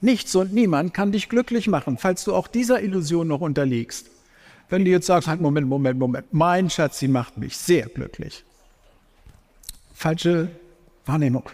Nichts 0.00 0.34
und 0.34 0.52
niemand 0.52 0.92
kann 0.94 1.12
dich 1.12 1.28
glücklich 1.28 1.68
machen, 1.68 1.96
falls 1.96 2.24
du 2.24 2.34
auch 2.34 2.48
dieser 2.48 2.82
Illusion 2.82 3.28
noch 3.28 3.40
unterliegst. 3.40 4.10
Wenn 4.68 4.84
du 4.84 4.90
jetzt 4.90 5.06
sagst, 5.06 5.28
halt, 5.28 5.40
Moment, 5.40 5.68
Moment, 5.68 5.98
Moment, 5.98 6.32
mein 6.32 6.70
Schatz, 6.70 6.98
sie 6.98 7.06
macht 7.06 7.36
mich 7.36 7.56
sehr 7.56 7.86
glücklich. 7.86 8.44
Falsche 9.94 10.50
Wahrnehmung. 11.06 11.44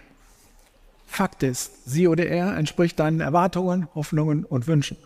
Fakt 1.06 1.42
ist, 1.42 1.90
sie 1.90 2.08
oder 2.08 2.26
er 2.26 2.56
entspricht 2.56 2.98
deinen 3.00 3.20
Erwartungen, 3.20 3.88
Hoffnungen 3.94 4.44
und 4.44 4.66
Wünschen. 4.66 4.96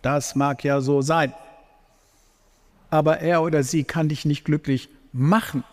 Das 0.00 0.34
mag 0.34 0.64
ja 0.64 0.80
so 0.80 1.02
sein. 1.02 1.34
Aber 2.88 3.18
er 3.18 3.42
oder 3.42 3.62
sie 3.62 3.84
kann 3.84 4.08
dich 4.08 4.24
nicht 4.24 4.44
glücklich 4.44 4.88
machen. 5.12 5.64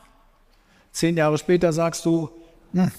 Zehn 0.94 1.18
Jahre 1.18 1.38
später 1.38 1.74
sagst 1.74 2.06
du, 2.06 2.30
hm, 2.72 2.90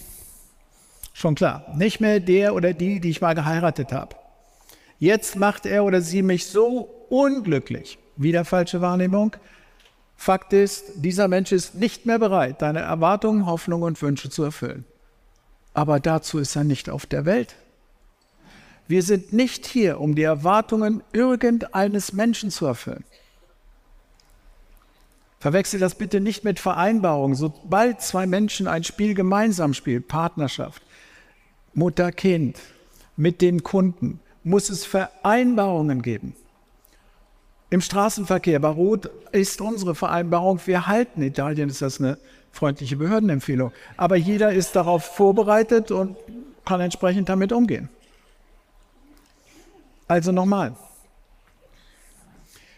schon 1.15 1.35
klar, 1.35 1.65
nicht 1.75 2.01
mehr 2.01 2.21
der 2.21 2.55
oder 2.55 2.75
die, 2.75 3.01
die 3.01 3.09
ich 3.09 3.23
mal 3.23 3.35
geheiratet 3.35 3.91
habe. 3.91 4.17
Jetzt 4.99 5.37
macht 5.37 5.65
er 5.65 5.85
oder 5.85 6.03
sie 6.03 6.23
mich 6.23 6.47
so 6.47 6.91
unglücklich. 7.09 7.99
Wieder 8.17 8.45
falsche 8.45 8.83
Wahrnehmung. 8.83 9.35
Fakt 10.17 10.53
ist, 10.53 10.93
dieser 10.97 11.29
Mensch 11.29 11.53
ist 11.53 11.75
nicht 11.75 12.05
mehr 12.05 12.19
bereit, 12.19 12.61
deine 12.61 12.81
Erwartungen, 12.81 13.47
Hoffnungen 13.47 13.85
und 13.85 14.03
Wünsche 14.03 14.29
zu 14.29 14.45
erfüllen 14.45 14.85
aber 15.75 15.99
dazu 15.99 16.39
ist 16.39 16.57
er 16.57 16.65
nicht 16.65 16.89
auf 16.89 17.05
der 17.05 17.27
Welt. 17.27 17.57
Wir 18.87 19.03
sind 19.03 19.33
nicht 19.33 19.67
hier, 19.67 20.01
um 20.01 20.15
die 20.15 20.23
Erwartungen 20.23 21.03
irgendeines 21.13 22.13
Menschen 22.13 22.51
zu 22.51 22.67
erfüllen. 22.67 23.05
Verwechsel 25.45 25.79
das 25.79 25.95
bitte 25.95 26.23
nicht 26.23 26.43
mit 26.45 26.59
Vereinbarungen. 26.59 27.37
Sobald 27.37 28.01
zwei 28.01 28.27
Menschen 28.27 28.67
ein 28.67 28.83
Spiel 28.83 29.13
gemeinsam 29.13 29.75
spielen, 29.75 30.03
Partnerschaft, 30.03 30.83
Mutter, 31.75 32.13
Kind, 32.13 32.59
mit 33.19 33.43
den 33.43 33.63
Kunden, 33.63 34.21
muss 34.43 34.71
es 34.71 34.87
Vereinbarungen 34.87 36.01
geben. 36.01 36.35
Im 37.69 37.83
Straßenverkehr, 37.83 38.59
bei 38.59 38.69
Rot 38.69 39.11
ist 39.33 39.61
unsere 39.61 39.95
Vereinbarung, 39.95 40.61
wir 40.65 40.87
halten, 40.87 41.21
Italien 41.21 41.69
ist 41.69 41.83
das 41.83 42.01
eine 42.01 42.17
freundliche 42.51 42.97
Behördenempfehlung. 42.97 43.71
Aber 43.99 44.17
jeder 44.17 44.51
ist 44.51 44.75
darauf 44.75 45.05
vorbereitet 45.05 45.91
und 45.91 46.17
kann 46.65 46.81
entsprechend 46.81 47.29
damit 47.29 47.53
umgehen. 47.53 47.91
Also 50.09 50.33
nochmal. 50.33 50.75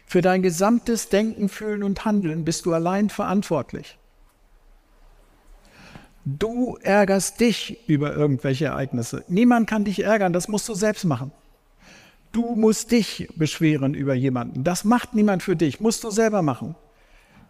Für 0.06 0.22
dein 0.22 0.40
gesamtes 0.40 1.08
Denken, 1.08 1.48
Fühlen 1.48 1.82
und 1.82 2.04
Handeln 2.04 2.44
bist 2.44 2.64
du 2.64 2.72
allein 2.72 3.10
verantwortlich. 3.10 3.98
Du 6.24 6.76
ärgerst 6.80 7.40
dich 7.40 7.88
über 7.88 8.14
irgendwelche 8.14 8.66
Ereignisse. 8.66 9.24
Niemand 9.28 9.68
kann 9.68 9.84
dich 9.84 10.02
ärgern, 10.02 10.32
das 10.32 10.48
musst 10.48 10.68
du 10.68 10.74
selbst 10.74 11.04
machen. 11.04 11.32
Du 12.32 12.54
musst 12.54 12.90
dich 12.90 13.28
beschweren 13.36 13.94
über 13.94 14.14
jemanden. 14.14 14.62
Das 14.62 14.84
macht 14.84 15.14
niemand 15.14 15.42
für 15.42 15.56
dich, 15.56 15.80
musst 15.80 16.04
du 16.04 16.10
selber 16.10 16.42
machen. 16.42 16.76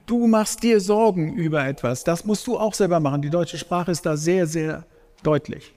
Du 0.06 0.26
machst 0.26 0.62
dir 0.62 0.80
Sorgen 0.80 1.34
über 1.34 1.66
etwas. 1.66 2.04
Das 2.04 2.24
musst 2.24 2.46
du 2.46 2.58
auch 2.58 2.74
selber 2.74 3.00
machen. 3.00 3.22
Die 3.22 3.30
deutsche 3.30 3.58
Sprache 3.58 3.90
ist 3.90 4.06
da 4.06 4.16
sehr, 4.16 4.46
sehr 4.46 4.84
deutlich. 5.22 5.74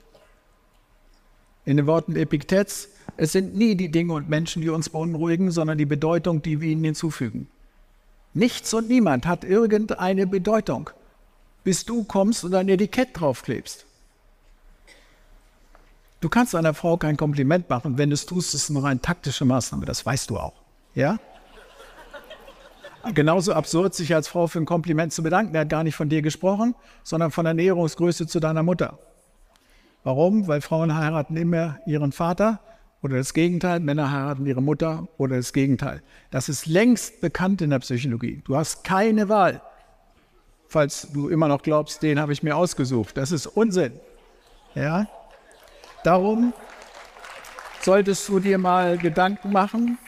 In 1.64 1.76
den 1.76 1.86
Worten 1.86 2.16
Epiktets, 2.16 2.88
es 3.20 3.32
sind 3.32 3.54
nie 3.54 3.74
die 3.74 3.90
Dinge 3.90 4.14
und 4.14 4.30
Menschen, 4.30 4.62
die 4.62 4.70
uns 4.70 4.88
beunruhigen, 4.88 5.50
sondern 5.50 5.76
die 5.76 5.84
Bedeutung, 5.84 6.40
die 6.40 6.62
wir 6.62 6.70
ihnen 6.70 6.84
hinzufügen. 6.84 7.48
Nichts 8.32 8.72
und 8.72 8.88
niemand 8.88 9.26
hat 9.26 9.44
irgendeine 9.44 10.26
Bedeutung, 10.26 10.88
bis 11.62 11.84
du 11.84 12.04
kommst 12.04 12.44
und 12.44 12.54
ein 12.54 12.70
Etikett 12.70 13.10
draufklebst. 13.12 13.84
Du 16.22 16.30
kannst 16.30 16.54
einer 16.54 16.72
Frau 16.72 16.96
kein 16.96 17.18
Kompliment 17.18 17.68
machen, 17.68 17.98
wenn 17.98 18.08
du 18.08 18.14
es 18.14 18.24
tust, 18.24 18.54
ist 18.54 18.62
es 18.62 18.70
eine 18.70 18.82
rein 18.82 19.02
taktische 19.02 19.44
Maßnahme, 19.44 19.84
das 19.84 20.06
weißt 20.06 20.30
du 20.30 20.38
auch. 20.38 20.54
Ja? 20.94 21.18
Genauso 23.12 23.52
absurd, 23.52 23.94
sich 23.94 24.14
als 24.14 24.28
Frau 24.28 24.46
für 24.46 24.60
ein 24.60 24.66
Kompliment 24.66 25.12
zu 25.12 25.22
bedanken. 25.22 25.54
Er 25.54 25.62
hat 25.62 25.68
gar 25.68 25.84
nicht 25.84 25.94
von 25.94 26.08
dir 26.08 26.22
gesprochen, 26.22 26.74
sondern 27.02 27.30
von 27.30 27.44
der 27.44 27.52
Näherungsgröße 27.52 28.26
zu 28.26 28.40
deiner 28.40 28.62
Mutter. 28.62 28.98
Warum? 30.04 30.48
Weil 30.48 30.62
Frauen 30.62 30.96
heiraten 30.96 31.36
immer 31.36 31.80
ihren 31.84 32.12
Vater 32.12 32.60
oder 33.02 33.16
das 33.16 33.32
Gegenteil, 33.32 33.80
Männer 33.80 34.10
heiraten 34.10 34.46
ihre 34.46 34.62
Mutter 34.62 35.08
oder 35.16 35.36
das 35.36 35.52
Gegenteil. 35.52 36.02
Das 36.30 36.48
ist 36.48 36.66
längst 36.66 37.20
bekannt 37.20 37.62
in 37.62 37.70
der 37.70 37.78
Psychologie. 37.78 38.42
Du 38.44 38.56
hast 38.56 38.84
keine 38.84 39.28
Wahl. 39.28 39.62
Falls 40.68 41.08
du 41.12 41.28
immer 41.28 41.48
noch 41.48 41.62
glaubst, 41.62 42.02
den 42.02 42.20
habe 42.20 42.32
ich 42.32 42.42
mir 42.42 42.56
ausgesucht. 42.56 43.16
Das 43.16 43.32
ist 43.32 43.46
Unsinn. 43.46 43.92
Ja? 44.74 45.06
Darum 46.04 46.52
solltest 47.82 48.28
du 48.28 48.38
dir 48.38 48.58
mal 48.58 48.98
Gedanken 48.98 49.52
machen, 49.52 49.98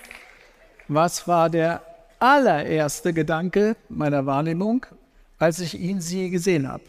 was 0.89 1.27
war 1.27 1.49
der 1.49 1.83
allererste 2.19 3.13
Gedanke 3.13 3.77
meiner 3.89 4.27
Wahrnehmung, 4.27 4.87
als 5.39 5.59
ich 5.59 5.81
ihn 5.81 6.01
sie 6.01 6.31
gesehen 6.31 6.69
habe. 6.69 6.85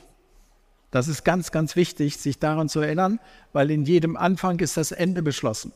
Das 0.92 1.08
ist 1.08 1.24
ganz, 1.24 1.52
ganz 1.52 1.76
wichtig, 1.76 2.18
sich 2.18 2.38
daran 2.38 2.70
zu 2.70 2.82
erinnern, 2.82 3.20
weil 3.52 3.72
in 3.72 3.84
jedem 3.84 4.16
Anfang 4.16 4.60
ist 4.60 4.78
das 4.78 4.92
Ende 4.92 5.24
beschlossen. 5.24 5.72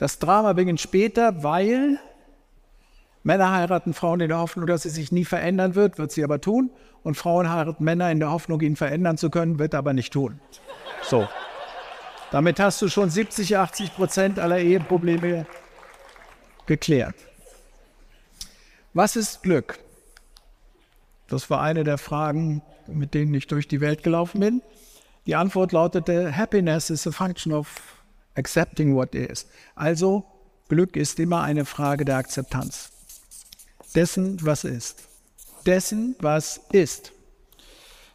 Das 0.00 0.18
Drama 0.18 0.54
beginnt 0.54 0.80
später, 0.80 1.42
weil 1.42 1.98
Männer 3.22 3.52
heiraten 3.52 3.92
Frauen 3.92 4.20
in 4.20 4.28
der 4.28 4.38
Hoffnung, 4.38 4.66
dass 4.66 4.84
sie 4.84 4.88
sich 4.88 5.12
nie 5.12 5.26
verändern 5.26 5.74
wird, 5.74 5.98
wird 5.98 6.10
sie 6.10 6.24
aber 6.24 6.40
tun. 6.40 6.70
Und 7.02 7.18
Frauen 7.18 7.52
heiraten 7.52 7.84
Männer 7.84 8.10
in 8.10 8.18
der 8.18 8.30
Hoffnung, 8.30 8.62
ihn 8.62 8.76
verändern 8.76 9.18
zu 9.18 9.28
können, 9.28 9.58
wird 9.58 9.74
aber 9.74 9.92
nicht 9.92 10.10
tun. 10.10 10.40
So. 11.02 11.28
Damit 12.30 12.58
hast 12.58 12.80
du 12.80 12.88
schon 12.88 13.10
70, 13.10 13.58
80 13.58 13.94
Prozent 13.94 14.38
aller 14.38 14.58
Eheprobleme 14.58 15.44
geklärt. 16.64 17.16
Was 18.94 19.16
ist 19.16 19.42
Glück? 19.42 19.80
Das 21.28 21.50
war 21.50 21.60
eine 21.60 21.84
der 21.84 21.98
Fragen, 21.98 22.62
mit 22.86 23.12
denen 23.12 23.34
ich 23.34 23.48
durch 23.48 23.68
die 23.68 23.82
Welt 23.82 24.02
gelaufen 24.02 24.40
bin. 24.40 24.62
Die 25.26 25.34
Antwort 25.34 25.72
lautete, 25.72 26.34
Happiness 26.34 26.88
is 26.88 27.06
a 27.06 27.10
function 27.10 27.52
of 27.52 27.99
accepting 28.40 28.96
what 28.96 29.14
is. 29.14 29.46
Also, 29.76 30.24
Glück 30.68 30.96
ist 30.96 31.20
immer 31.20 31.42
eine 31.42 31.64
Frage 31.64 32.04
der 32.04 32.16
Akzeptanz. 32.16 32.90
Dessen, 33.94 34.38
was 34.42 34.64
ist. 34.64 35.04
Dessen, 35.66 36.16
was 36.20 36.60
ist. 36.72 37.12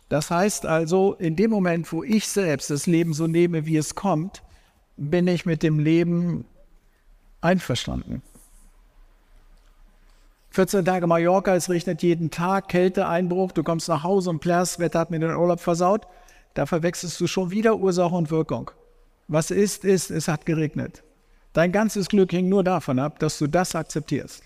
Das 0.09 0.29
heißt 0.29 0.65
also, 0.65 1.13
in 1.13 1.35
dem 1.35 1.51
Moment, 1.51 1.91
wo 1.91 2.03
ich 2.03 2.27
selbst 2.27 2.69
das 2.69 2.85
Leben 2.85 3.13
so 3.13 3.27
nehme, 3.27 3.65
wie 3.65 3.77
es 3.77 3.95
kommt, 3.95 4.43
bin 4.97 5.27
ich 5.27 5.45
mit 5.45 5.63
dem 5.63 5.79
Leben 5.79 6.45
einverstanden. 7.41 8.21
14 10.51 10.85
Tage 10.85 11.05
Mallorca, 11.05 11.53
es 11.53 11.69
regnet 11.69 12.01
jeden 12.01 12.31
Tag, 12.31 12.69
Kälteeinbruch, 12.69 13.51
du 13.51 13.61
kommst 13.61 13.89
nach 13.89 14.03
Hause 14.03 14.29
und 14.29 14.39
plärrst, 14.39 14.79
Wetter 14.79 14.99
hat 14.99 15.11
mir 15.11 15.19
den 15.19 15.35
Urlaub 15.35 15.59
versaut. 15.59 16.07
Da 16.53 16.65
verwechselst 16.65 17.19
du 17.19 17.27
schon 17.27 17.51
wieder 17.51 17.75
Ursache 17.75 18.15
und 18.15 18.31
Wirkung. 18.31 18.71
Was 19.27 19.51
ist, 19.51 19.85
ist, 19.85 20.11
es 20.11 20.27
hat 20.27 20.45
geregnet. 20.45 21.03
Dein 21.53 21.71
ganzes 21.71 22.09
Glück 22.09 22.31
hängt 22.33 22.49
nur 22.49 22.63
davon 22.63 22.99
ab, 22.99 23.19
dass 23.19 23.37
du 23.39 23.47
das 23.47 23.75
akzeptierst. 23.75 24.43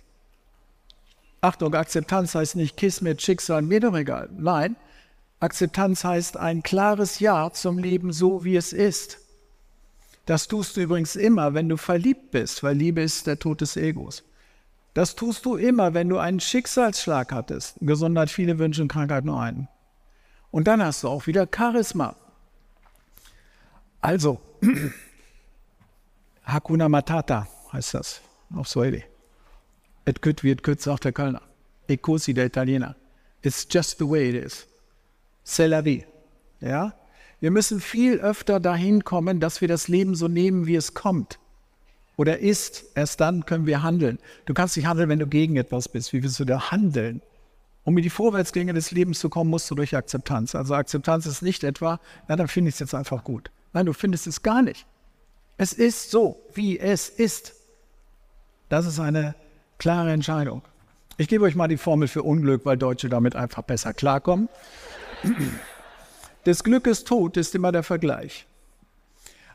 Achtung, 1.41 1.73
Akzeptanz 1.73 2.35
heißt 2.35 2.55
nicht 2.55 2.77
Kiss 2.77 3.01
mit 3.01 3.21
Schicksal, 3.21 3.61
mir 3.61 3.79
doch 3.79 3.95
egal. 3.95 4.29
Nein, 4.37 4.75
Akzeptanz 5.39 6.03
heißt 6.03 6.37
ein 6.37 6.63
klares 6.63 7.19
Ja 7.19 7.51
zum 7.51 7.77
Leben 7.77 8.11
so, 8.11 8.43
wie 8.43 8.57
es 8.57 8.73
ist. 8.73 9.19
Das 10.25 10.47
tust 10.47 10.75
du 10.77 10.81
übrigens 10.81 11.15
immer, 11.15 11.53
wenn 11.53 11.69
du 11.69 11.77
verliebt 11.77 12.31
bist, 12.31 12.61
weil 12.61 12.75
Liebe 12.75 13.01
ist 13.01 13.25
der 13.25 13.39
Tod 13.39 13.61
des 13.61 13.77
Egos. 13.77 14.23
Das 14.93 15.15
tust 15.15 15.45
du 15.45 15.55
immer, 15.55 15.93
wenn 15.93 16.09
du 16.09 16.17
einen 16.17 16.39
Schicksalsschlag 16.39 17.31
hattest. 17.31 17.77
Gesundheit, 17.79 18.29
viele 18.29 18.59
wünschen 18.59 18.87
Krankheit 18.87 19.23
nur 19.23 19.39
einen. 19.39 19.69
Und 20.51 20.67
dann 20.67 20.83
hast 20.83 21.03
du 21.03 21.07
auch 21.07 21.25
wieder 21.25 21.47
Charisma. 21.53 22.15
Also, 24.01 24.39
Hakuna 26.43 26.89
Matata 26.89 27.47
heißt 27.71 27.93
das 27.93 28.21
auf 28.55 28.67
Swahili. 28.67 29.03
Et 30.05 30.21
kütt 30.21 30.43
wie 30.43 30.51
et 30.51 30.63
kütt, 30.63 30.81
sagt 30.81 31.05
der 31.05 31.11
Kölner. 31.11 31.41
E 31.87 31.97
così 31.97 32.33
der 32.33 32.45
Italiener. 32.45 32.95
It's 33.41 33.67
just 33.69 33.99
the 33.99 34.09
way 34.09 34.29
it 34.29 34.45
is. 34.45 34.67
C'est 35.45 35.67
la 35.67 35.83
vie. 35.85 36.05
Ja? 36.61 36.93
Wir 37.39 37.51
müssen 37.51 37.79
viel 37.79 38.19
öfter 38.19 38.59
dahin 38.59 39.03
kommen, 39.03 39.39
dass 39.39 39.61
wir 39.61 39.67
das 39.67 39.87
Leben 39.87 40.15
so 40.15 40.27
nehmen, 40.27 40.65
wie 40.65 40.75
es 40.75 40.93
kommt 40.93 41.39
oder 42.19 42.39
ist, 42.39 42.83
erst 42.95 43.21
dann 43.21 43.45
können 43.45 43.65
wir 43.65 43.81
handeln. 43.81 44.19
Du 44.45 44.53
kannst 44.53 44.75
nicht 44.75 44.85
handeln, 44.85 45.07
wenn 45.07 45.19
du 45.19 45.27
gegen 45.27 45.55
etwas 45.55 45.87
bist. 45.87 46.11
Wie 46.11 46.21
willst 46.21 46.37
du 46.37 46.43
da 46.43 46.69
handeln? 46.69 47.21
Um 47.85 47.97
in 47.97 48.03
die 48.03 48.09
Vorwärtsgänge 48.09 48.73
des 48.73 48.91
Lebens 48.91 49.19
zu 49.19 49.29
kommen, 49.29 49.49
musst 49.49 49.71
du 49.71 49.75
durch 49.75 49.95
Akzeptanz. 49.95 50.53
Also 50.53 50.73
Akzeptanz 50.73 51.25
ist 51.25 51.41
nicht 51.41 51.63
etwa, 51.63 52.01
na 52.27 52.35
dann 52.35 52.49
finde 52.49 52.67
ich 52.69 52.75
es 52.75 52.79
jetzt 52.79 52.93
einfach 52.93 53.23
gut. 53.23 53.51
Nein, 53.73 53.85
du 53.85 53.93
findest 53.93 54.27
es 54.27 54.41
gar 54.41 54.61
nicht. 54.61 54.85
Es 55.57 55.73
ist 55.73 56.11
so, 56.11 56.41
wie 56.53 56.79
es 56.79 57.09
ist. 57.09 57.53
Das 58.69 58.85
ist 58.85 58.99
eine 58.99 59.35
klare 59.77 60.11
Entscheidung. 60.11 60.61
Ich 61.17 61.27
gebe 61.27 61.43
euch 61.43 61.55
mal 61.55 61.67
die 61.67 61.77
Formel 61.77 62.07
für 62.07 62.23
Unglück, 62.23 62.65
weil 62.65 62.77
Deutsche 62.77 63.09
damit 63.09 63.35
einfach 63.35 63.63
besser 63.63 63.93
klarkommen. 63.93 64.47
Des 66.45 66.63
Glückes 66.63 67.03
Tod 67.03 67.35
ist 67.35 67.55
immer 67.55 67.71
der 67.71 67.83
Vergleich. 67.83 68.47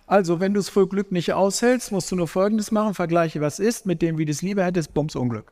Also, 0.07 0.41
wenn 0.41 0.53
du 0.53 0.61
es 0.61 0.69
für 0.69 0.87
Glück 0.87 1.11
nicht 1.11 1.33
aushältst, 1.33 1.91
musst 1.91 2.13
du 2.13 2.17
nur 2.17 2.29
Folgendes 2.29 2.71
machen: 2.71 2.93
Vergleiche, 2.93 3.41
was 3.41 3.59
ist, 3.59 3.87
mit 3.87 4.03
dem, 4.03 4.19
wie 4.19 4.27
du 4.27 4.33
es 4.33 4.43
lieber 4.43 4.63
hättest, 4.63 4.93
Bums 4.93 5.17
Unglück. 5.17 5.51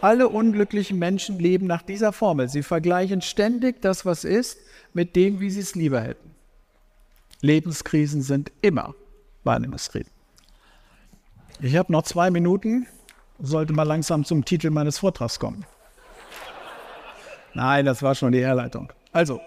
Alle 0.00 0.28
unglücklichen 0.28 0.98
Menschen 0.98 1.38
leben 1.38 1.68
nach 1.68 1.82
dieser 1.82 2.12
Formel. 2.12 2.48
Sie 2.48 2.64
vergleichen 2.64 3.22
ständig 3.22 3.80
das, 3.80 4.04
was 4.04 4.24
ist, 4.24 4.58
mit 4.92 5.14
dem, 5.14 5.38
wie 5.38 5.50
sie 5.50 5.60
es 5.60 5.76
lieber 5.76 6.00
hätten. 6.00 6.33
Lebenskrisen 7.44 8.22
sind 8.22 8.50
immer 8.62 8.94
Wahrnehmungskrisen. 9.44 10.10
Ich 11.60 11.76
habe 11.76 11.92
noch 11.92 12.02
zwei 12.02 12.30
Minuten, 12.30 12.86
sollte 13.38 13.74
mal 13.74 13.82
langsam 13.82 14.24
zum 14.24 14.44
Titel 14.44 14.70
meines 14.70 14.98
Vortrags 14.98 15.38
kommen. 15.38 15.66
Nein, 17.52 17.84
das 17.84 18.02
war 18.02 18.14
schon 18.14 18.32
die 18.32 18.40
Herleitung. 18.40 18.92
Also, 19.12 19.40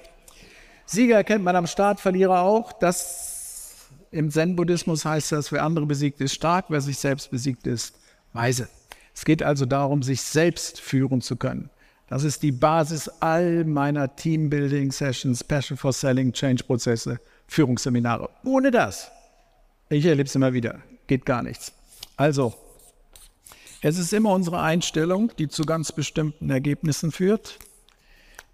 Sieger 0.85 1.23
kennt 1.23 1.43
man 1.43 1.55
am 1.55 1.67
Start, 1.67 1.99
Verlierer 1.99 2.41
auch. 2.41 2.71
Das 2.71 3.87
im 4.11 4.31
Zen-Buddhismus 4.31 5.03
heißt 5.03 5.31
das, 5.31 5.51
wer 5.51 5.63
andere 5.63 5.85
besiegt, 5.85 6.21
ist 6.21 6.35
stark, 6.35 6.65
wer 6.69 6.79
sich 6.79 6.99
selbst 6.99 7.31
besiegt, 7.31 7.67
ist 7.67 7.99
weise. 8.31 8.69
Es 9.13 9.25
geht 9.25 9.41
also 9.41 9.65
darum, 9.65 10.03
sich 10.03 10.21
selbst 10.21 10.79
führen 10.79 11.21
zu 11.21 11.35
können. 11.35 11.71
Das 12.07 12.23
ist 12.23 12.43
die 12.43 12.53
Basis 12.53 13.09
all 13.19 13.65
meiner 13.65 14.15
Teambuilding-Sessions, 14.15 15.43
Passion 15.43 15.77
for 15.77 15.91
Selling, 15.91 16.31
Change-Prozesse, 16.31 17.19
Führungsseminare. 17.47 18.29
Ohne 18.43 18.71
das, 18.71 19.11
ich 19.89 20.05
erlebe 20.05 20.27
es 20.27 20.35
immer 20.35 20.53
wieder, 20.53 20.81
geht 21.07 21.25
gar 21.25 21.43
nichts. 21.43 21.71
Also, 22.15 22.53
es 23.81 23.97
ist 23.97 24.11
immer 24.11 24.31
unsere 24.31 24.61
Einstellung, 24.61 25.31
die 25.37 25.47
zu 25.47 25.63
ganz 25.63 25.91
bestimmten 25.91 26.49
Ergebnissen 26.49 27.11
führt 27.11 27.59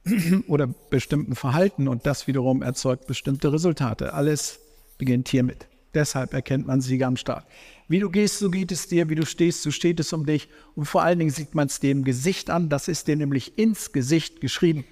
oder 0.47 0.67
bestimmten 0.89 1.35
Verhalten 1.35 1.87
und 1.87 2.05
das 2.05 2.27
wiederum 2.27 2.61
erzeugt 2.61 3.07
bestimmte 3.07 3.51
Resultate. 3.51 4.13
Alles 4.13 4.59
beginnt 4.97 5.29
hiermit. 5.29 5.67
Deshalb 5.93 6.33
erkennt 6.33 6.65
man 6.65 6.81
Sieger 6.81 7.07
am 7.07 7.17
Start. 7.17 7.45
Wie 7.87 7.99
du 7.99 8.09
gehst, 8.09 8.39
so 8.39 8.49
geht 8.49 8.71
es 8.71 8.87
dir. 8.87 9.09
Wie 9.09 9.15
du 9.15 9.25
stehst, 9.25 9.61
so 9.61 9.71
steht 9.71 9.99
es 9.99 10.11
um 10.11 10.25
dich. 10.25 10.49
Und 10.75 10.85
vor 10.85 11.03
allen 11.03 11.19
Dingen 11.19 11.31
sieht 11.31 11.53
man 11.53 11.67
es 11.67 11.77
im 11.79 12.03
Gesicht 12.03 12.49
an. 12.49 12.69
Das 12.69 12.87
ist 12.87 13.07
dir 13.07 13.15
nämlich 13.15 13.57
ins 13.57 13.91
Gesicht 13.91 14.41
geschrieben. 14.41 14.85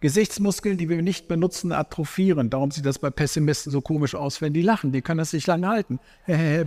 Gesichtsmuskeln, 0.00 0.78
die 0.78 0.88
wir 0.88 1.02
nicht 1.02 1.28
benutzen, 1.28 1.72
atrophieren. 1.72 2.50
Darum 2.50 2.70
sieht 2.70 2.86
das 2.86 2.98
bei 2.98 3.10
Pessimisten 3.10 3.70
so 3.70 3.80
komisch 3.80 4.14
aus, 4.14 4.40
wenn 4.40 4.52
die 4.52 4.62
lachen. 4.62 4.92
Die 4.92 5.02
können 5.02 5.18
das 5.18 5.32
nicht 5.32 5.46
lange 5.46 5.68
halten. 5.68 6.00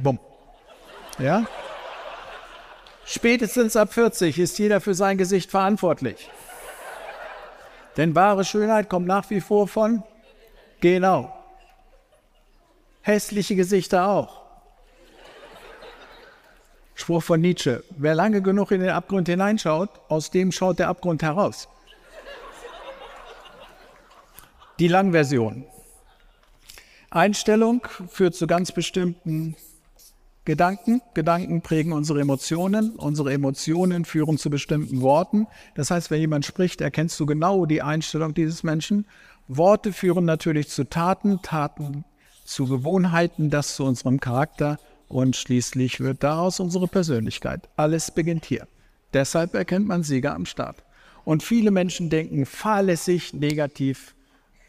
Bumm. 0.01 0.19
Ja? 1.19 1.45
Spätestens 3.05 3.75
ab 3.75 3.93
40 3.93 4.39
ist 4.39 4.59
jeder 4.59 4.81
für 4.81 4.93
sein 4.93 5.17
Gesicht 5.17 5.51
verantwortlich. 5.51 6.29
Denn 7.97 8.15
wahre 8.15 8.43
Schönheit 8.43 8.89
kommt 8.89 9.07
nach 9.07 9.29
wie 9.29 9.41
vor 9.41 9.67
von 9.67 10.03
genau 10.79 11.33
hässliche 13.03 13.55
Gesichter 13.55 14.07
auch. 14.07 14.41
Spruch 16.95 17.21
von 17.21 17.41
Nietzsche. 17.41 17.83
Wer 17.91 18.15
lange 18.15 18.41
genug 18.41 18.71
in 18.71 18.81
den 18.81 18.89
Abgrund 18.89 19.27
hineinschaut, 19.27 19.89
aus 20.07 20.31
dem 20.31 20.51
schaut 20.51 20.79
der 20.79 20.87
Abgrund 20.87 21.21
heraus. 21.21 21.67
Die 24.79 24.87
Langversion. 24.87 25.65
Einstellung 27.11 27.85
führt 28.07 28.33
zu 28.33 28.47
ganz 28.47 28.71
bestimmten 28.71 29.55
Gedanken. 30.45 31.01
Gedanken 31.13 31.61
prägen 31.61 31.93
unsere 31.93 32.21
Emotionen. 32.21 32.95
Unsere 32.95 33.31
Emotionen 33.33 34.03
führen 34.03 34.39
zu 34.39 34.49
bestimmten 34.49 35.01
Worten. 35.01 35.45
Das 35.75 35.91
heißt, 35.91 36.09
wenn 36.09 36.21
jemand 36.21 36.45
spricht, 36.45 36.81
erkennst 36.81 37.19
du 37.19 37.27
genau 37.27 37.67
die 37.67 37.83
Einstellung 37.83 38.33
dieses 38.33 38.63
Menschen. 38.63 39.05
Worte 39.47 39.93
führen 39.93 40.25
natürlich 40.25 40.69
zu 40.69 40.89
Taten. 40.89 41.39
Taten 41.43 42.03
zu 42.43 42.65
Gewohnheiten, 42.65 43.51
das 43.51 43.75
zu 43.75 43.85
unserem 43.85 44.19
Charakter 44.19 44.79
und 45.07 45.35
schließlich 45.35 45.99
wird 45.99 46.23
daraus 46.23 46.59
unsere 46.59 46.87
Persönlichkeit. 46.87 47.69
Alles 47.75 48.09
beginnt 48.09 48.45
hier. 48.45 48.67
Deshalb 49.13 49.53
erkennt 49.53 49.87
man 49.87 50.01
Sieger 50.01 50.33
am 50.33 50.47
Start. 50.47 50.83
Und 51.25 51.43
viele 51.43 51.69
Menschen 51.69 52.09
denken 52.09 52.47
fahrlässig 52.47 53.33
negativ 53.35 54.15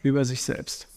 über 0.05 0.25
sich 0.25 0.41
selbst. 0.41 0.87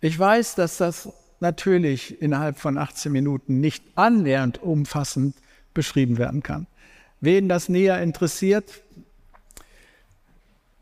Ich 0.00 0.18
weiß, 0.18 0.54
dass 0.54 0.76
das 0.76 1.08
natürlich 1.40 2.20
innerhalb 2.22 2.58
von 2.58 2.78
18 2.78 3.10
Minuten 3.10 3.60
nicht 3.60 3.84
annähernd 3.96 4.62
umfassend 4.62 5.34
beschrieben 5.74 6.18
werden 6.18 6.42
kann. 6.42 6.66
Wen 7.20 7.48
das 7.48 7.68
näher 7.68 8.00
interessiert, 8.02 8.82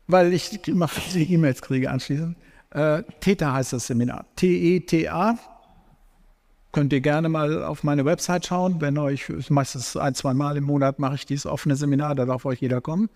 weil 0.07 0.33
ich 0.33 0.67
immer 0.67 0.87
viele 0.87 1.25
E-Mails 1.25 1.61
kriege 1.61 1.89
anschließend, 1.89 2.37
äh, 2.71 3.03
TETA 3.19 3.53
heißt 3.53 3.73
das 3.73 3.87
Seminar. 3.87 4.25
T-E-T-A. 4.35 5.37
Könnt 6.71 6.93
ihr 6.93 7.01
gerne 7.01 7.29
mal 7.29 7.63
auf 7.63 7.83
meine 7.83 8.05
Website 8.05 8.45
schauen. 8.45 8.79
Wenn 8.79 8.97
euch, 8.97 9.31
meistens 9.49 9.97
ein, 9.97 10.13
zwei 10.13 10.33
Mal 10.35 10.55
im 10.57 10.65
Monat 10.65 10.99
mache 10.99 11.15
ich 11.15 11.25
dieses 11.25 11.47
offene 11.47 11.75
Seminar, 11.75 12.13
da 12.13 12.25
darf 12.25 12.45
euch 12.45 12.61
jeder 12.61 12.79
kommen. 12.79 13.09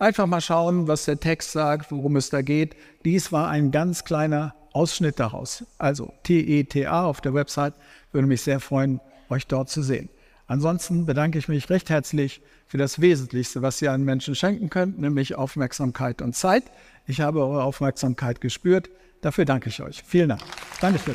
Einfach 0.00 0.26
mal 0.26 0.40
schauen, 0.40 0.88
was 0.88 1.04
der 1.04 1.20
Text 1.20 1.52
sagt, 1.52 1.92
worum 1.92 2.16
es 2.16 2.30
da 2.30 2.40
geht. 2.40 2.74
Dies 3.04 3.32
war 3.32 3.48
ein 3.50 3.70
ganz 3.70 4.02
kleiner 4.02 4.54
Ausschnitt 4.72 5.20
daraus. 5.20 5.66
Also 5.76 6.14
T-E-T-A 6.22 7.04
auf 7.04 7.20
der 7.20 7.34
Website. 7.34 7.74
Würde 8.10 8.26
mich 8.26 8.40
sehr 8.40 8.60
freuen, 8.60 9.02
euch 9.28 9.46
dort 9.46 9.68
zu 9.68 9.82
sehen. 9.82 10.08
Ansonsten 10.46 11.04
bedanke 11.04 11.38
ich 11.38 11.48
mich 11.48 11.68
recht 11.68 11.90
herzlich 11.90 12.40
für 12.66 12.78
das 12.78 13.02
Wesentlichste, 13.02 13.60
was 13.60 13.82
ihr 13.82 13.92
an 13.92 14.02
Menschen 14.02 14.34
schenken 14.34 14.70
könnt, 14.70 14.98
nämlich 14.98 15.34
Aufmerksamkeit 15.34 16.22
und 16.22 16.34
Zeit. 16.34 16.64
Ich 17.06 17.20
habe 17.20 17.44
eure 17.44 17.62
Aufmerksamkeit 17.62 18.40
gespürt. 18.40 18.88
Dafür 19.20 19.44
danke 19.44 19.68
ich 19.68 19.82
euch. 19.82 20.02
Vielen 20.02 20.30
Dank. 20.30 20.40
Dankeschön. 20.80 21.14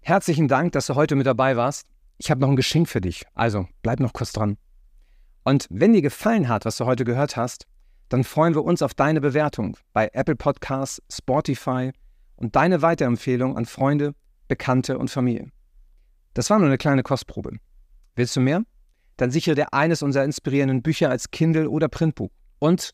Herzlichen 0.00 0.48
Dank, 0.48 0.72
dass 0.72 0.86
du 0.86 0.94
heute 0.94 1.14
mit 1.14 1.26
dabei 1.26 1.58
warst. 1.58 1.86
Ich 2.16 2.30
habe 2.30 2.40
noch 2.40 2.48
ein 2.48 2.56
Geschenk 2.56 2.88
für 2.88 3.02
dich. 3.02 3.26
Also 3.34 3.68
bleib 3.82 4.00
noch 4.00 4.14
kurz 4.14 4.32
dran. 4.32 4.56
Und 5.44 5.66
wenn 5.68 5.92
dir 5.92 6.00
gefallen 6.00 6.48
hat, 6.48 6.64
was 6.64 6.78
du 6.78 6.86
heute 6.86 7.04
gehört 7.04 7.36
hast, 7.36 7.66
dann 8.12 8.24
freuen 8.24 8.54
wir 8.54 8.62
uns 8.62 8.82
auf 8.82 8.92
deine 8.92 9.22
Bewertung 9.22 9.74
bei 9.94 10.10
Apple 10.12 10.36
Podcasts, 10.36 11.02
Spotify 11.10 11.92
und 12.36 12.54
deine 12.54 12.82
Weiterempfehlung 12.82 13.56
an 13.56 13.64
Freunde, 13.64 14.14
Bekannte 14.48 14.98
und 14.98 15.10
Familie. 15.10 15.50
Das 16.34 16.50
war 16.50 16.58
nur 16.58 16.68
eine 16.68 16.76
kleine 16.76 17.02
Kostprobe. 17.02 17.56
Willst 18.14 18.36
du 18.36 18.40
mehr? 18.40 18.64
Dann 19.16 19.30
sichere 19.30 19.54
dir 19.54 19.72
eines 19.72 20.02
unserer 20.02 20.24
inspirierenden 20.24 20.82
Bücher 20.82 21.08
als 21.08 21.30
Kindle 21.30 21.70
oder 21.70 21.88
Printbuch. 21.88 22.28
Und 22.58 22.90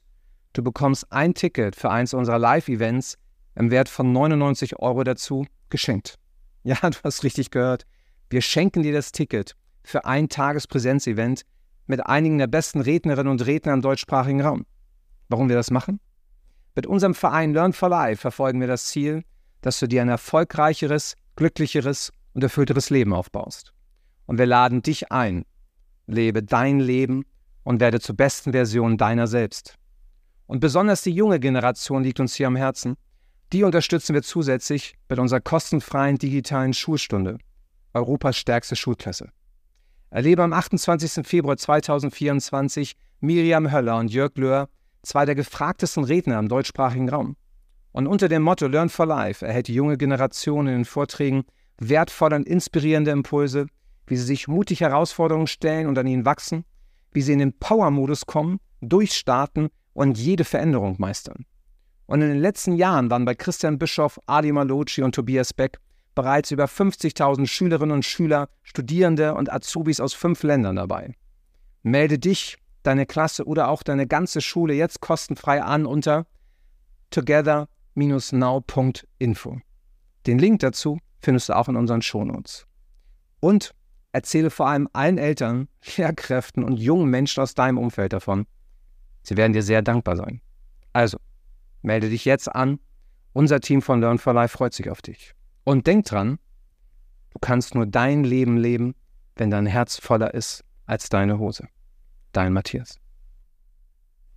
du 0.52 0.62
bekommst 0.62 1.10
ein 1.10 1.34
Ticket 1.34 1.74
für 1.74 1.90
eins 1.90 2.14
unserer 2.14 2.38
Live-Events 2.38 3.18
im 3.56 3.72
Wert 3.72 3.88
von 3.88 4.12
99 4.12 4.78
Euro 4.78 5.02
dazu 5.02 5.46
geschenkt. 5.68 6.14
Ja, 6.62 6.76
du 6.90 6.96
hast 7.02 7.24
richtig 7.24 7.50
gehört. 7.50 7.86
Wir 8.30 8.40
schenken 8.40 8.84
dir 8.84 8.92
das 8.92 9.10
Ticket 9.10 9.56
für 9.82 10.04
ein 10.04 10.28
Tagespräsenzevent 10.28 11.42
mit 11.88 12.06
einigen 12.06 12.38
der 12.38 12.46
besten 12.46 12.80
Rednerinnen 12.80 13.32
und 13.32 13.44
Redner 13.44 13.72
im 13.72 13.82
deutschsprachigen 13.82 14.42
Raum. 14.42 14.64
Warum 15.28 15.48
wir 15.48 15.56
das 15.56 15.70
machen? 15.70 16.00
Mit 16.74 16.86
unserem 16.86 17.14
Verein 17.14 17.52
Learn 17.52 17.72
for 17.72 17.88
Life 17.88 18.20
verfolgen 18.20 18.60
wir 18.60 18.68
das 18.68 18.86
Ziel, 18.86 19.24
dass 19.60 19.80
du 19.80 19.86
dir 19.86 20.02
ein 20.02 20.08
erfolgreicheres, 20.08 21.16
glücklicheres 21.36 22.12
und 22.34 22.42
erfüllteres 22.42 22.90
Leben 22.90 23.12
aufbaust. 23.12 23.72
Und 24.26 24.38
wir 24.38 24.46
laden 24.46 24.82
dich 24.82 25.10
ein. 25.10 25.44
Lebe 26.06 26.42
dein 26.42 26.80
Leben 26.80 27.24
und 27.64 27.80
werde 27.80 28.00
zur 28.00 28.16
besten 28.16 28.52
Version 28.52 28.96
deiner 28.96 29.26
selbst. 29.26 29.74
Und 30.46 30.60
besonders 30.60 31.02
die 31.02 31.10
junge 31.10 31.40
Generation 31.40 32.02
liegt 32.02 32.20
uns 32.20 32.34
hier 32.34 32.46
am 32.46 32.56
Herzen. 32.56 32.96
Die 33.52 33.64
unterstützen 33.64 34.14
wir 34.14 34.22
zusätzlich 34.22 34.94
mit 35.08 35.18
unserer 35.18 35.40
kostenfreien 35.40 36.16
digitalen 36.16 36.72
Schulstunde, 36.72 37.38
Europas 37.92 38.36
stärkste 38.36 38.76
Schulklasse. 38.76 39.30
Erlebe 40.10 40.42
am 40.42 40.54
28. 40.54 41.26
Februar 41.26 41.56
2024 41.56 42.96
Miriam 43.20 43.70
Höller 43.70 43.98
und 43.98 44.10
Jörg 44.10 44.36
Löhr, 44.36 44.68
zwei 45.02 45.24
der 45.24 45.34
gefragtesten 45.34 46.04
Redner 46.04 46.38
im 46.38 46.48
deutschsprachigen 46.48 47.08
Raum. 47.08 47.36
Und 47.92 48.06
unter 48.06 48.28
dem 48.28 48.42
Motto 48.42 48.66
Learn 48.66 48.88
for 48.88 49.06
Life 49.06 49.44
erhält 49.44 49.68
die 49.68 49.74
junge 49.74 49.96
Generation 49.96 50.66
in 50.66 50.74
den 50.74 50.84
Vorträgen 50.84 51.44
wertvolle 51.78 52.36
und 52.36 52.46
inspirierende 52.46 53.10
Impulse, 53.10 53.66
wie 54.06 54.16
sie 54.16 54.24
sich 54.24 54.48
mutig 54.48 54.80
Herausforderungen 54.80 55.46
stellen 55.46 55.86
und 55.86 55.98
an 55.98 56.06
ihnen 56.06 56.24
wachsen, 56.24 56.64
wie 57.12 57.22
sie 57.22 57.32
in 57.32 57.38
den 57.38 57.52
Power-Modus 57.58 58.26
kommen, 58.26 58.58
durchstarten 58.80 59.68
und 59.92 60.18
jede 60.18 60.44
Veränderung 60.44 60.96
meistern. 60.98 61.44
Und 62.06 62.22
in 62.22 62.28
den 62.28 62.40
letzten 62.40 62.72
Jahren 62.74 63.10
waren 63.10 63.24
bei 63.24 63.34
Christian 63.34 63.78
Bischoff, 63.78 64.18
Adi 64.26 64.52
Malocci 64.52 65.02
und 65.02 65.14
Tobias 65.14 65.52
Beck 65.52 65.78
bereits 66.14 66.50
über 66.50 66.64
50.000 66.64 67.46
Schülerinnen 67.46 67.94
und 67.94 68.04
Schüler, 68.04 68.48
Studierende 68.62 69.34
und 69.34 69.52
Azubis 69.52 70.00
aus 70.00 70.14
fünf 70.14 70.42
Ländern 70.42 70.76
dabei. 70.76 71.14
Melde 71.82 72.18
dich, 72.18 72.56
deine 72.82 73.06
Klasse 73.06 73.44
oder 73.44 73.68
auch 73.68 73.82
deine 73.82 74.06
ganze 74.06 74.40
Schule 74.40 74.74
jetzt 74.74 75.00
kostenfrei 75.00 75.62
an 75.62 75.86
unter 75.86 76.26
together-now.info. 77.10 79.60
Den 80.26 80.38
Link 80.38 80.60
dazu 80.60 80.98
findest 81.20 81.48
du 81.48 81.56
auch 81.56 81.68
in 81.68 81.76
unseren 81.76 82.02
Shownotes. 82.02 82.66
Und 83.40 83.74
erzähle 84.12 84.50
vor 84.50 84.68
allem 84.68 84.88
allen 84.92 85.18
Eltern, 85.18 85.68
Lehrkräften 85.96 86.62
und 86.64 86.76
jungen 86.76 87.10
Menschen 87.10 87.42
aus 87.42 87.54
deinem 87.54 87.78
Umfeld 87.78 88.12
davon. 88.12 88.46
Sie 89.22 89.36
werden 89.36 89.52
dir 89.52 89.62
sehr 89.62 89.82
dankbar 89.82 90.16
sein. 90.16 90.40
Also, 90.92 91.18
Melde 91.82 92.10
dich 92.10 92.24
jetzt 92.24 92.54
an. 92.54 92.80
Unser 93.32 93.60
Team 93.60 93.82
von 93.82 94.00
Learn 94.00 94.18
for 94.18 94.34
Life 94.34 94.56
freut 94.56 94.74
sich 94.74 94.90
auf 94.90 95.02
dich. 95.02 95.34
Und 95.64 95.86
denk 95.86 96.06
dran, 96.06 96.38
du 97.30 97.38
kannst 97.40 97.74
nur 97.74 97.86
dein 97.86 98.24
Leben 98.24 98.56
leben, 98.56 98.94
wenn 99.36 99.50
dein 99.50 99.66
Herz 99.66 99.96
voller 99.96 100.34
ist 100.34 100.64
als 100.86 101.08
deine 101.08 101.38
Hose. 101.38 101.68
Dein 102.32 102.52
Matthias. 102.52 102.98